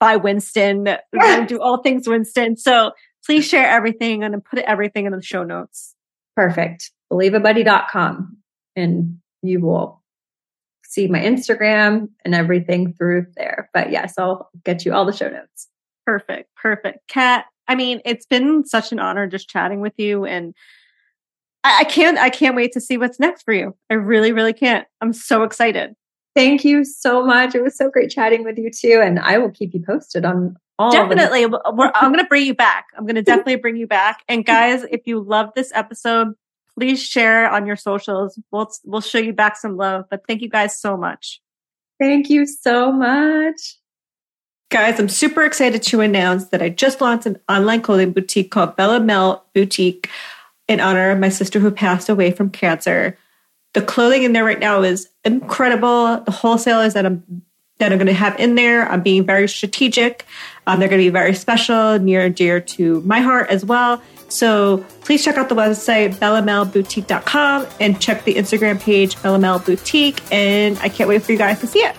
buy 0.00 0.16
Winston, 0.16 0.84
do 1.46 1.60
all 1.60 1.82
things 1.82 2.08
Winston. 2.08 2.56
So 2.56 2.92
please 3.24 3.46
share 3.46 3.68
everything 3.68 4.22
and 4.22 4.44
put 4.44 4.60
everything 4.60 5.06
in 5.06 5.12
the 5.12 5.22
show 5.22 5.44
notes. 5.44 5.94
Perfect. 6.36 6.90
Believeabuddy.com 7.12 8.38
and 8.76 9.18
you 9.42 9.60
will 9.60 10.02
see 10.84 11.06
my 11.06 11.20
Instagram 11.20 12.08
and 12.24 12.34
everything 12.34 12.94
through 12.94 13.26
there. 13.36 13.68
But 13.74 13.90
yes, 13.90 14.14
I'll 14.18 14.48
get 14.64 14.84
you 14.84 14.94
all 14.94 15.04
the 15.04 15.12
show 15.12 15.28
notes. 15.28 15.68
Perfect. 16.06 16.50
Perfect. 16.56 17.06
Cat, 17.08 17.46
I 17.66 17.74
mean, 17.74 18.00
it's 18.04 18.26
been 18.26 18.64
such 18.64 18.92
an 18.92 18.98
honor 18.98 19.26
just 19.26 19.48
chatting 19.48 19.80
with 19.80 19.94
you 19.96 20.24
and 20.24 20.54
I, 21.64 21.80
I 21.80 21.84
can't 21.84 22.18
I 22.18 22.30
can't 22.30 22.54
wait 22.54 22.72
to 22.72 22.80
see 22.80 22.96
what's 22.96 23.18
next 23.18 23.42
for 23.42 23.52
you. 23.52 23.74
I 23.90 23.94
really, 23.94 24.32
really 24.32 24.52
can't. 24.52 24.86
I'm 25.00 25.12
so 25.12 25.42
excited. 25.42 25.96
Thank 26.36 26.64
you 26.64 26.84
so 26.84 27.24
much. 27.24 27.54
It 27.54 27.62
was 27.62 27.76
so 27.76 27.90
great 27.90 28.10
chatting 28.10 28.44
with 28.44 28.58
you 28.58 28.70
too. 28.70 29.00
And 29.02 29.18
I 29.20 29.38
will 29.38 29.50
keep 29.50 29.72
you 29.72 29.80
posted 29.80 30.24
on 30.24 30.56
all 30.78 30.90
Definitely. 30.90 31.44
I'm 31.44 31.76
going 32.12 32.18
to 32.18 32.26
bring 32.28 32.44
you 32.44 32.54
back. 32.54 32.86
I'm 32.96 33.04
going 33.04 33.14
to 33.14 33.22
definitely 33.22 33.56
bring 33.56 33.76
you 33.76 33.86
back. 33.86 34.22
And 34.28 34.44
guys, 34.44 34.82
if 34.90 35.06
you 35.06 35.20
love 35.20 35.50
this 35.54 35.70
episode, 35.74 36.34
please 36.76 37.00
share 37.00 37.48
on 37.48 37.66
your 37.66 37.76
socials. 37.76 38.38
We'll, 38.50 38.68
we'll 38.84 39.00
show 39.00 39.18
you 39.18 39.32
back 39.32 39.56
some 39.56 39.76
love, 39.76 40.06
but 40.10 40.22
thank 40.26 40.42
you 40.42 40.48
guys 40.48 40.78
so 40.78 40.96
much. 40.96 41.40
Thank 42.00 42.28
you 42.28 42.46
so 42.46 42.90
much. 42.90 43.76
Guys, 44.70 44.98
I'm 44.98 45.08
super 45.08 45.44
excited 45.44 45.84
to 45.84 46.00
announce 46.00 46.46
that 46.46 46.60
I 46.60 46.68
just 46.68 47.00
launched 47.00 47.26
an 47.26 47.38
online 47.48 47.80
clothing 47.80 48.10
boutique 48.10 48.50
called 48.50 48.74
Bella 48.74 48.98
Mel 48.98 49.44
Boutique 49.54 50.10
in 50.68 50.80
honor 50.80 51.10
of 51.10 51.18
my 51.18 51.28
sister 51.28 51.60
who 51.60 51.70
passed 51.70 52.08
away 52.08 52.30
from 52.30 52.50
cancer. 52.50 53.16
The 53.74 53.82
clothing 53.82 54.22
in 54.22 54.32
there 54.32 54.44
right 54.44 54.58
now 54.58 54.82
is 54.82 55.08
incredible. 55.24 56.20
The 56.20 56.30
wholesalers 56.30 56.94
that 56.94 57.04
I'm 57.06 57.42
that 57.78 57.90
I'm 57.90 57.98
going 57.98 58.06
to 58.06 58.12
have 58.12 58.38
in 58.38 58.54
there, 58.54 58.88
I'm 58.88 59.02
being 59.02 59.26
very 59.26 59.48
strategic. 59.48 60.24
Um, 60.66 60.78
they're 60.78 60.88
going 60.88 61.00
to 61.00 61.06
be 61.06 61.10
very 61.10 61.34
special, 61.34 61.98
near 61.98 62.24
and 62.24 62.34
dear 62.34 62.60
to 62.60 63.00
my 63.00 63.20
heart 63.20 63.50
as 63.50 63.64
well. 63.64 64.00
So 64.28 64.84
please 65.00 65.24
check 65.24 65.36
out 65.36 65.48
the 65.48 65.54
website, 65.56 66.14
bellamelboutique.com 66.14 67.66
and 67.80 68.00
check 68.00 68.24
the 68.24 68.34
Instagram 68.34 68.80
page, 68.80 69.20
Bella 69.22 69.38
Mel 69.38 69.58
Boutique. 69.58 70.20
And 70.32 70.78
I 70.78 70.88
can't 70.88 71.08
wait 71.08 71.22
for 71.22 71.32
you 71.32 71.38
guys 71.38 71.60
to 71.60 71.66
see 71.66 71.80
it. 71.80 71.96